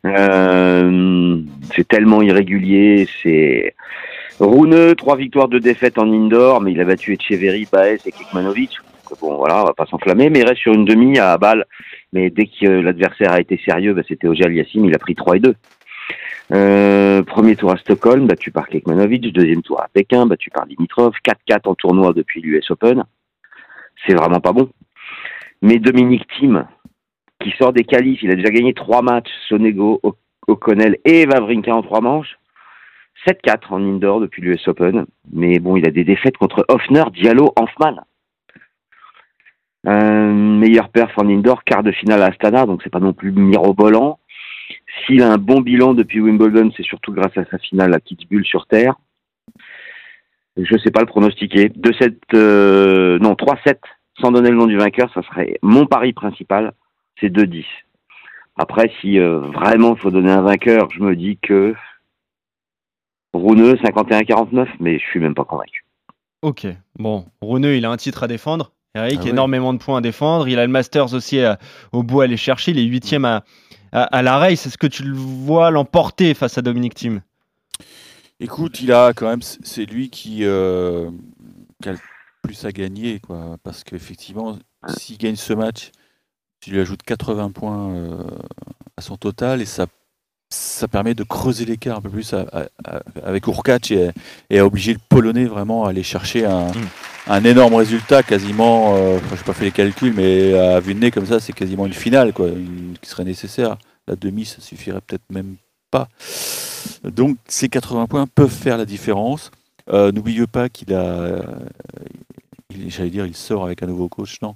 Euh, 0.06 1.42
c'est 1.76 1.86
tellement 1.86 2.22
irrégulier. 2.22 3.10
C'est 3.22 3.76
Rune, 4.40 4.96
trois 4.96 5.18
victoires, 5.18 5.50
deux 5.50 5.60
défaites 5.60 5.98
en 5.98 6.10
indoor, 6.10 6.62
mais 6.62 6.72
il 6.72 6.80
a 6.80 6.86
battu 6.86 7.14
Echeverry, 7.14 7.68
Baez 7.70 7.98
et 8.06 8.12
Kekmanovic. 8.12 8.78
Bon, 9.22 9.38
voilà, 9.38 9.62
on 9.62 9.66
va 9.66 9.74
pas 9.74 9.86
s'enflammer, 9.86 10.30
mais 10.30 10.40
il 10.40 10.48
reste 10.48 10.62
sur 10.62 10.74
une 10.74 10.86
demi 10.86 11.20
à 11.20 11.38
balle. 11.38 11.66
Mais 12.14 12.30
dès 12.30 12.48
que 12.48 12.68
l'adversaire 12.68 13.32
a 13.32 13.40
été 13.40 13.60
sérieux, 13.64 13.94
bah, 13.94 14.02
c'était 14.08 14.28
Ojal 14.28 14.54
Yassim, 14.54 14.86
il 14.86 14.96
a 14.96 15.00
pris 15.00 15.16
3 15.16 15.38
et 15.38 15.40
2. 15.40 15.56
Euh, 16.54 17.24
premier 17.24 17.56
tour 17.56 17.72
à 17.72 17.78
Stockholm, 17.78 18.28
battu 18.28 18.52
par 18.52 18.68
Kekmanovic. 18.68 19.34
Deuxième 19.34 19.62
tour 19.62 19.82
à 19.82 19.88
Pékin, 19.92 20.26
battu 20.26 20.50
par 20.50 20.66
Dimitrov. 20.66 21.14
4-4 21.50 21.70
en 21.70 21.76
tournoi 21.76 22.14
depuis 22.14 22.42
l'US 22.42 22.70
Open. 22.72 23.04
C'est 24.06 24.14
vraiment 24.14 24.40
pas 24.40 24.54
bon. 24.54 24.70
Mais 25.62 25.80
Dominique 25.80 26.28
Thiem, 26.38 26.68
qui 27.42 27.52
sort 27.58 27.74
des 27.74 27.84
qualifs, 27.84 28.22
il 28.22 28.32
a 28.32 28.36
déjà 28.36 28.50
gagné 28.50 28.74
trois 28.74 29.02
matchs, 29.02 29.32
Sonego, 29.50 30.00
O'Connell 30.48 30.98
et 31.04 31.26
Vavrinka 31.26 31.76
en 31.76 31.82
trois 31.82 32.02
manches. 32.02 32.38
7-4 33.28 33.72
en 33.72 33.84
indoor 33.84 34.22
depuis 34.22 34.42
l'US 34.42 34.68
Open. 34.68 35.06
Mais 35.34 35.60
bon, 35.60 35.76
il 35.76 35.88
a 35.88 35.92
des 35.92 36.04
défaites 36.04 36.38
contre 36.38 36.66
Hoffner, 36.70 37.04
Diallo, 37.12 37.52
Hanfman. 37.56 38.04
Euh, 39.88 40.34
meilleur 40.34 40.90
perf 40.90 41.18
en 41.18 41.30
indoor, 41.30 41.64
quart 41.64 41.84
de 41.84 41.92
finale 41.92 42.22
à 42.22 42.28
Astana, 42.28 42.66
donc 42.66 42.82
c'est 42.84 42.90
pas 42.90 43.00
non 43.00 43.14
plus 43.14 43.32
mirobolant. 43.32 44.20
S'il 45.06 45.22
a 45.22 45.32
un 45.32 45.38
bon 45.38 45.62
bilan 45.62 45.94
depuis 45.94 46.20
Wimbledon, 46.20 46.72
c'est 46.76 46.84
surtout 46.84 47.14
grâce 47.14 47.38
à 47.38 47.46
sa 47.46 47.58
finale 47.58 47.94
à 47.94 48.00
Kitzbühel 48.00 48.44
sur 48.44 48.66
terre. 48.66 48.96
Je 50.58 50.74
ne 50.74 50.80
sais 50.80 50.92
pas 50.92 51.02
le 51.02 51.06
pronostiquer. 51.06 51.70
2-7, 51.70 52.16
euh, 52.34 53.20
non 53.20 53.34
3-7, 53.34 53.78
sans 54.20 54.32
donner 54.32 54.50
le 54.50 54.58
nom 54.58 54.66
du 54.66 54.78
vainqueur, 54.78 55.10
ça 55.14 55.22
serait 55.22 55.58
mon 55.62 55.86
pari 55.86 56.12
principal, 56.14 56.74
c'est 57.20 57.30
2-10. 57.30 57.64
Après, 58.58 58.92
si 59.00 59.20
euh, 59.20 59.40
vraiment 59.40 59.96
il 59.96 60.02
faut 60.02 60.12
donner 60.12 60.32
un 60.32 60.42
vainqueur, 60.42 60.90
je 60.92 61.00
me 61.00 61.16
dis 61.16 61.38
que 61.38 61.76
Rouneux 63.34 63.76
51-49, 63.76 64.68
mais 64.80 64.98
je 64.98 65.06
suis 65.06 65.20
même 65.20 65.36
pas 65.36 65.46
convaincu. 65.46 65.86
Ok, 66.42 66.66
bon, 66.98 67.26
Runeux, 67.42 67.76
il 67.76 67.86
a 67.86 67.92
un 67.92 67.98
titre 67.98 68.24
à 68.24 68.28
défendre. 68.28 68.72
Eric, 68.98 69.20
Ah 69.20 69.24
oui. 69.26 69.30
énormément 69.30 69.74
de 69.74 69.78
points 69.80 69.98
à 69.98 70.02
défendre. 70.02 70.48
Il 70.48 70.60
a 70.60 70.66
le 70.66 70.72
Masters 70.72 71.14
aussi 71.14 71.40
à- 71.40 71.58
au 71.92 72.04
bout 72.04 72.22
à 72.22 72.24
aller 72.26 72.38
chercher. 72.38 72.72
Il 72.72 72.80
est 72.80 72.84
huitième 72.84 73.26
à, 73.26 73.44
à, 73.92 74.04
à 74.04 74.22
la 74.22 74.38
race. 74.38 74.66
Est-ce 74.66 74.78
que 74.78 74.88
tu 74.88 75.04
le 75.04 75.16
vois 75.16 75.72
l'emporter 75.72 76.34
face 76.34 76.58
à 76.58 76.62
Dominique 76.62 76.96
Thiem? 76.96 77.22
Écoute, 78.40 78.82
il 78.82 78.92
a 78.92 79.14
quand 79.14 79.28
même, 79.30 79.42
c'est 79.42 79.86
lui 79.86 80.10
qui, 80.10 80.40
euh, 80.44 81.10
qui 81.82 81.90
a 81.90 81.94
le 81.94 81.98
plus 82.44 82.66
à 82.66 82.72
gagner, 82.72 83.20
quoi. 83.20 83.58
Parce 83.64 83.84
qu'effectivement, 83.84 84.58
s'il 84.90 85.18
gagne 85.18 85.36
ce 85.36 85.54
match, 85.54 85.92
tu 86.62 86.70
lui 86.72 86.80
ajoutes 86.80 87.02
80 87.04 87.52
points 87.52 87.90
euh, 87.96 88.24
à 88.96 89.02
son 89.02 89.18
total 89.18 89.62
et 89.62 89.66
ça, 89.66 89.88
ça 90.50 90.88
permet 90.88 91.14
de 91.16 91.24
creuser 91.24 91.66
l'écart 91.66 91.98
un 91.98 92.02
peu 92.02 92.10
plus 92.10 92.32
à- 92.34 92.46
à- 92.54 92.68
à- 92.86 93.02
avec 93.24 93.48
Urkac 93.48 93.92
et, 93.92 94.12
et 94.50 94.60
à 94.60 94.66
obliger 94.66 94.94
le 94.94 95.00
Polonais 95.10 95.46
vraiment 95.46 95.86
à 95.86 95.90
aller 95.90 96.04
chercher 96.04 96.46
un, 96.46 96.68
Mm. 96.68 96.88
Un 97.30 97.44
énorme 97.44 97.76
résultat, 97.76 98.24
quasiment, 98.24 98.96
euh, 98.96 99.20
je 99.30 99.36
n'ai 99.36 99.42
pas 99.44 99.54
fait 99.54 99.66
les 99.66 99.72
calculs, 99.72 100.14
mais 100.16 100.54
à 100.54 100.80
vue 100.80 100.94
de 100.94 101.00
nez 101.00 101.12
comme 101.12 101.26
ça, 101.26 101.40
c'est 101.40 101.54
quasiment 101.54 101.86
une 101.86 101.94
finale 101.94 102.34
quoi, 102.34 102.48
une- 102.48 102.96
qui 103.02 103.10
serait 103.10 103.24
nécessaire. 103.26 103.78
La 104.08 104.16
demi, 104.16 104.46
ça 104.46 104.62
suffirait 104.62 105.02
peut-être 105.06 105.24
même 105.30 105.56
pas. 105.92 106.08
Donc 107.04 107.38
ces 107.48 107.68
80 107.70 108.08
points 108.08 108.26
peuvent 108.34 108.50
faire 108.50 108.78
la 108.78 108.86
différence. 108.86 109.52
Euh, 109.92 110.12
N'oubliez 110.12 110.48
pas 110.48 110.70
qu'il 110.70 110.94
a, 110.94 111.02
euh, 111.02 111.42
il- 112.74 112.90
j'allais 112.90 113.10
dire, 113.10 113.26
il 113.26 113.36
sort 113.36 113.66
avec 113.66 113.84
un 113.84 113.88
nouveau 113.88 114.08
coach, 114.08 114.38
non 114.42 114.56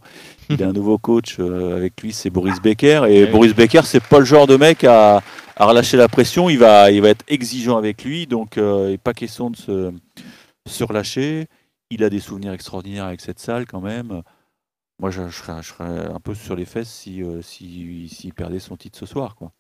Il 0.50 0.62
a 0.64 0.68
un 0.68 0.74
nouveau 0.74 0.98
coach 0.98 1.38
euh, 1.40 1.76
avec 1.76 2.02
lui, 2.02 2.14
c'est 2.14 2.30
Boris 2.30 2.62
Becker. 2.62 3.04
Et 3.10 3.24
Ouais. 3.26 3.32
Boris 3.32 3.54
Becker, 3.56 3.82
c'est 3.86 4.04
pas 4.04 4.20
le 4.20 4.26
genre 4.26 4.48
de 4.48 4.56
mec 4.58 4.84
à, 4.86 5.22
à 5.58 5.66
relâcher 5.66 5.98
la 5.98 6.08
pression. 6.08 6.50
Il 6.50 6.58
va, 6.60 6.92
il 6.92 7.02
va 7.02 7.10
être 7.10 7.26
exigeant 7.28 7.78
avec 7.78 8.04
lui, 8.04 8.28
donc 8.28 8.58
euh, 8.58 8.86
il 8.88 8.92
n'est 8.92 8.98
pas 8.98 9.14
question 9.14 9.50
de 9.50 9.58
se, 9.58 9.92
se 10.66 10.84
relâcher. 10.86 11.48
Il 11.92 12.04
a 12.04 12.10
des 12.10 12.20
souvenirs 12.20 12.54
extraordinaires 12.54 13.06
avec 13.06 13.22
cette 13.22 13.40
salle 13.40 13.66
quand 13.68 13.82
même. 13.82 14.24
Moi, 15.00 15.12
je, 15.12 15.28
je 15.30 15.36
serais, 15.36 15.62
je 15.62 15.68
serais 15.70 16.06
un 16.08 16.20
peu 16.20 16.34
sur 16.34 16.56
les 16.56 16.66
fesses 16.66 16.90
si, 16.92 17.22
euh, 17.24 17.42
si, 17.42 18.08
s'il 18.10 18.34
perdait 18.34 18.60
son 18.60 18.78
titre 18.78 18.98
ce 18.98 19.06
soir, 19.06 19.36
quoi. 19.36 19.52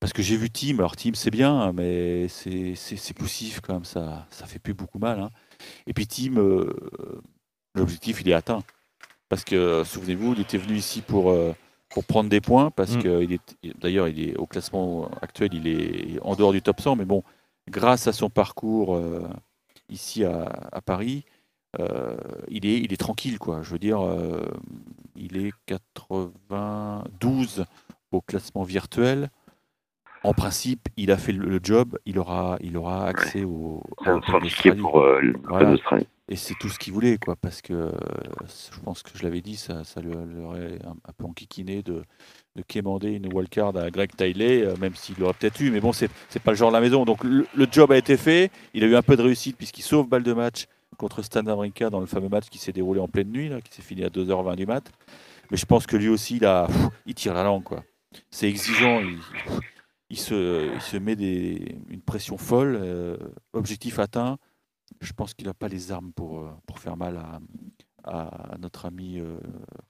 Parce 0.00 0.12
que 0.14 0.22
j'ai 0.22 0.36
vu 0.36 0.48
Team, 0.48 0.78
alors 0.80 0.96
Team 0.96 1.14
c'est 1.14 1.30
bien, 1.30 1.72
mais 1.72 2.26
c'est, 2.28 3.12
poussif 3.14 3.60
quand 3.60 3.74
même, 3.74 3.84
ça, 3.84 4.26
ça 4.30 4.46
fait 4.46 4.58
plus 4.58 4.72
beaucoup 4.72 4.98
mal. 4.98 5.20
hein. 5.20 5.28
Et 5.86 5.92
puis 5.92 6.06
Team, 6.06 6.38
euh, 6.38 6.72
l'objectif 7.74 8.20
il 8.22 8.28
est 8.30 8.34
atteint. 8.34 8.62
Parce 9.28 9.44
que, 9.44 9.82
souvenez-vous, 9.84 10.32
il 10.34 10.40
était 10.40 10.56
venu 10.58 10.76
ici 10.76 11.02
pour, 11.02 11.30
euh, 11.30 11.52
pour 11.90 12.04
prendre 12.04 12.30
des 12.30 12.40
points, 12.40 12.70
parce 12.70 12.96
Mm. 12.96 13.02
que 13.02 13.26
d'ailleurs, 13.78 14.08
il 14.08 14.20
est 14.30 14.36
au 14.36 14.46
classement 14.46 15.10
actuel, 15.20 15.50
il 15.52 15.66
est 15.66 16.18
en 16.22 16.34
dehors 16.34 16.52
du 16.52 16.62
top 16.62 16.80
100, 16.80 16.96
mais 16.96 17.04
bon, 17.04 17.22
grâce 17.68 18.06
à 18.06 18.12
son 18.12 18.30
parcours 18.30 18.96
euh, 18.96 19.28
ici 19.90 20.24
à, 20.24 20.44
à 20.72 20.80
Paris, 20.80 21.24
euh, 21.78 22.16
il, 22.48 22.66
est, 22.66 22.80
il 22.80 22.92
est 22.92 22.96
tranquille, 22.96 23.38
quoi. 23.38 23.62
Je 23.62 23.70
veux 23.70 23.78
dire, 23.78 24.00
euh, 24.00 24.44
il 25.16 25.36
est 25.36 25.52
92 25.66 27.64
au 28.12 28.20
classement 28.20 28.64
virtuel. 28.64 29.30
En 30.22 30.34
principe, 30.34 30.88
il 30.96 31.10
a 31.12 31.16
fait 31.16 31.32
le, 31.32 31.48
le 31.48 31.60
job, 31.62 31.96
il 32.04 32.18
aura, 32.18 32.58
il 32.60 32.76
aura 32.76 33.06
accès 33.06 33.42
au, 33.44 33.82
C'est 34.04 34.10
un 34.10 34.20
ticket 34.40 34.74
pour 34.74 35.00
euh, 35.00 35.22
Voilà. 35.44 35.76
Et 36.28 36.36
c'est 36.36 36.54
tout 36.60 36.68
ce 36.68 36.78
qu'il 36.78 36.92
voulait, 36.92 37.16
quoi, 37.18 37.34
parce 37.36 37.60
que 37.62 37.90
je 38.72 38.78
pense 38.84 39.02
que 39.02 39.10
je 39.16 39.24
l'avais 39.24 39.40
dit, 39.40 39.56
ça, 39.56 39.82
ça 39.82 40.00
lui 40.00 40.14
aurait 40.14 40.78
un, 40.84 40.90
un 40.90 41.12
peu 41.16 41.24
enquiquiné 41.24 41.82
de, 41.82 42.04
de 42.54 42.62
quémander 42.62 43.10
une 43.12 43.32
wildcard 43.32 43.76
à 43.76 43.90
Greg 43.90 44.14
Tiley, 44.14 44.64
même 44.78 44.94
s'il 44.94 45.16
l'aurait 45.18 45.32
peut-être 45.34 45.58
eu, 45.60 45.72
mais 45.72 45.80
bon, 45.80 45.92
c'est 45.92 46.08
c'est 46.28 46.40
pas 46.40 46.52
le 46.52 46.56
genre 46.56 46.70
de 46.70 46.76
la 46.76 46.80
maison. 46.80 47.04
Donc 47.04 47.24
le, 47.24 47.48
le 47.52 47.66
job 47.68 47.90
a 47.90 47.96
été 47.96 48.16
fait, 48.16 48.52
il 48.74 48.84
a 48.84 48.86
eu 48.86 48.94
un 48.94 49.02
peu 49.02 49.16
de 49.16 49.22
réussite 49.22 49.56
puisqu'il 49.56 49.82
sauve 49.82 50.06
balle 50.08 50.22
de 50.22 50.32
match 50.32 50.66
contre 50.98 51.22
Stan 51.22 51.44
Wawrinka 51.44 51.90
dans 51.90 52.00
le 52.00 52.06
fameux 52.06 52.28
match 52.28 52.48
qui 52.48 52.58
s'est 52.58 52.72
déroulé 52.72 53.00
en 53.00 53.08
pleine 53.08 53.30
nuit, 53.30 53.48
là, 53.48 53.60
qui 53.60 53.72
s'est 53.72 53.82
fini 53.82 54.04
à 54.04 54.08
2h20 54.08 54.56
du 54.56 54.66
mat. 54.66 54.90
Mais 55.50 55.56
je 55.56 55.66
pense 55.66 55.86
que 55.86 55.96
lui 55.96 56.08
aussi, 56.08 56.36
il, 56.36 56.44
a, 56.44 56.68
il 57.06 57.14
tire 57.14 57.34
la 57.34 57.42
langue, 57.42 57.64
quoi. 57.64 57.82
C'est 58.30 58.48
exigeant, 58.48 59.00
il, 59.00 59.18
il 60.10 60.18
se, 60.18 60.72
il 60.74 60.80
se 60.80 60.96
met 60.96 61.16
des, 61.16 61.76
une 61.88 62.02
pression 62.02 62.36
folle, 62.36 62.78
euh, 62.80 63.16
objectif 63.52 63.98
atteint. 63.98 64.38
Je 65.00 65.12
pense 65.12 65.34
qu'il 65.34 65.46
n'a 65.46 65.54
pas 65.54 65.68
les 65.68 65.92
armes 65.92 66.12
pour, 66.12 66.40
euh, 66.40 66.50
pour 66.66 66.78
faire 66.80 66.96
mal 66.96 67.16
à, 67.16 67.40
à 68.04 68.58
notre 68.58 68.86
ami 68.86 69.18
euh, 69.18 69.38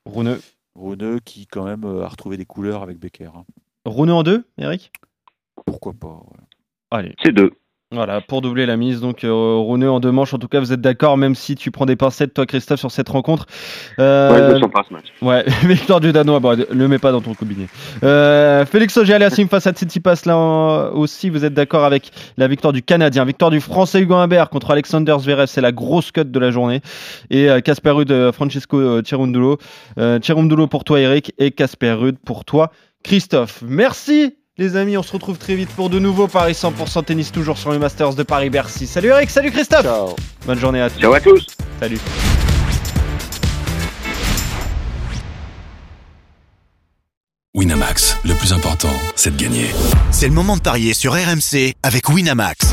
Rouneux. 0.05 0.41
Rouneux, 0.75 1.19
qui 1.21 1.47
quand 1.47 1.65
même 1.65 1.85
euh, 1.85 2.05
a 2.05 2.09
retrouvé 2.09 2.37
des 2.37 2.45
couleurs 2.45 2.83
avec 2.83 2.99
Becker. 2.99 3.31
hein. 3.35 3.45
Rouneux 3.87 4.13
en 4.13 4.23
deux, 4.23 4.45
Eric? 4.59 4.93
Pourquoi 5.67 5.95
pas 5.95 6.09
ouais. 6.15 6.45
Allez. 6.91 7.15
C'est 7.23 7.33
deux. 7.33 7.53
Voilà, 7.93 8.21
pour 8.21 8.41
doubler 8.41 8.67
la 8.67 8.77
mise, 8.77 9.01
donc 9.01 9.25
euh, 9.25 9.33
en 9.33 9.99
deux 9.99 10.13
manches. 10.13 10.33
En 10.33 10.39
tout 10.39 10.47
cas, 10.47 10.61
vous 10.61 10.73
êtes 10.73 10.81
d'accord, 10.81 11.17
même 11.17 11.35
si 11.35 11.57
tu 11.57 11.73
prends 11.73 11.87
des 11.87 11.97
pincettes, 11.97 12.33
toi, 12.33 12.47
Christophe, 12.47 12.79
sur 12.79 12.93
cette 12.93 13.09
rencontre. 13.09 13.47
Euh, 13.99 14.31
Ouais, 14.31 14.55
200 14.55 14.69
par 14.69 14.87
ce 14.87 14.93
match. 14.93 15.07
Ouais, 15.21 15.45
victoire 15.67 15.99
du 15.99 16.13
Danois, 16.13 16.39
bon, 16.39 16.57
le 16.71 16.87
mets 16.87 17.01
pas 17.01 17.11
dans 17.11 17.21
ton 17.21 17.35
combiné. 17.35 17.67
Euh, 18.05 18.65
Félix 18.65 18.97
Auger-Aliassime 18.97 19.49
face 19.49 19.67
à 19.67 19.73
Tsitsipas, 19.73 20.23
là 20.27 20.93
aussi, 20.93 21.31
vous 21.31 21.45
êtes 21.45 21.53
d'accord 21.53 21.85
avec 21.85 22.13
la 22.37 22.47
victoire 22.47 22.73
du 22.73 22.81
Canadien, 22.85 23.25
victoire 23.25 23.51
du 23.51 23.61
Français 23.61 24.01
Hugo 24.01 24.15
Humbert 24.15 24.51
contre 24.51 24.71
Alexander 24.71 25.17
Zverev, 25.19 25.47
c'est 25.49 25.61
la 25.61 25.73
grosse 25.73 26.13
cut 26.13 26.27
de 26.27 26.39
la 26.39 26.53
journée. 26.53 26.83
Et 27.31 27.51
euh, 27.51 27.59
Casper 27.61 27.91
Ruud, 27.91 28.13
euh, 28.13 28.31
Francesco 28.31 28.79
euh, 28.79 29.03
Cerundolo. 29.05 29.59
Euh, 29.99 30.21
Cerundolo 30.23 30.69
pour 30.69 30.85
toi, 30.85 31.01
Eric, 31.01 31.33
et 31.39 31.51
Casper 31.51 31.91
Ruud 31.95 32.19
pour 32.25 32.45
toi, 32.45 32.71
Christophe. 33.03 33.65
Merci 33.67 34.37
les 34.61 34.77
amis, 34.77 34.99
on 34.99 35.03
se 35.03 35.13
retrouve 35.13 35.39
très 35.39 35.55
vite 35.55 35.71
pour 35.71 35.89
de 35.89 35.99
nouveaux 35.99 36.29
Paris 36.29 36.53
100% 36.53 37.05
tennis, 37.05 37.33
toujours 37.33 37.57
sur 37.57 37.73
le 37.73 37.79
Masters 37.79 38.15
de 38.15 38.23
Paris-Bercy. 38.23 38.87
Salut 38.87 39.09
Eric, 39.09 39.31
salut 39.31 39.51
Christophe 39.51 39.85
Ciao 39.85 40.15
Bonne 40.47 40.59
journée 40.59 40.83
à 40.83 40.91
tous. 40.91 41.01
Ciao 41.01 41.15
à 41.15 41.21
tous. 41.21 41.47
Salut. 41.81 41.99
Winamax, 47.55 48.19
le 48.23 48.35
plus 48.35 48.53
important, 48.53 48.93
c'est 49.17 49.35
de 49.35 49.43
gagner. 49.43 49.67
C'est 50.11 50.29
le 50.29 50.35
moment 50.35 50.59
de 50.59 50.63
parier 50.63 50.93
sur 50.93 51.15
RMC 51.15 51.73
avec 51.83 52.11
Winamax. 52.11 52.67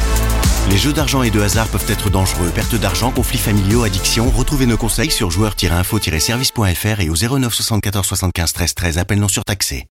Les 0.70 0.78
jeux 0.78 0.92
d'argent 0.92 1.24
et 1.24 1.32
de 1.32 1.40
hasard 1.40 1.68
peuvent 1.70 1.90
être 1.90 2.10
dangereux. 2.10 2.52
Perte 2.54 2.76
d'argent, 2.76 3.12
conflits 3.12 3.38
familiaux, 3.38 3.84
addiction. 3.84 4.30
Retrouvez 4.30 4.66
nos 4.66 4.76
conseils 4.76 5.10
sur 5.10 5.32
joueurs-info-service.fr 5.32 7.00
et 7.00 7.10
au 7.10 7.16
09 7.16 7.54
74 7.54 8.06
75 8.06 8.52
13 8.52 8.76
13. 8.76 8.98
Appel 8.98 9.20
non 9.20 9.30
surtaxé. 9.30 9.86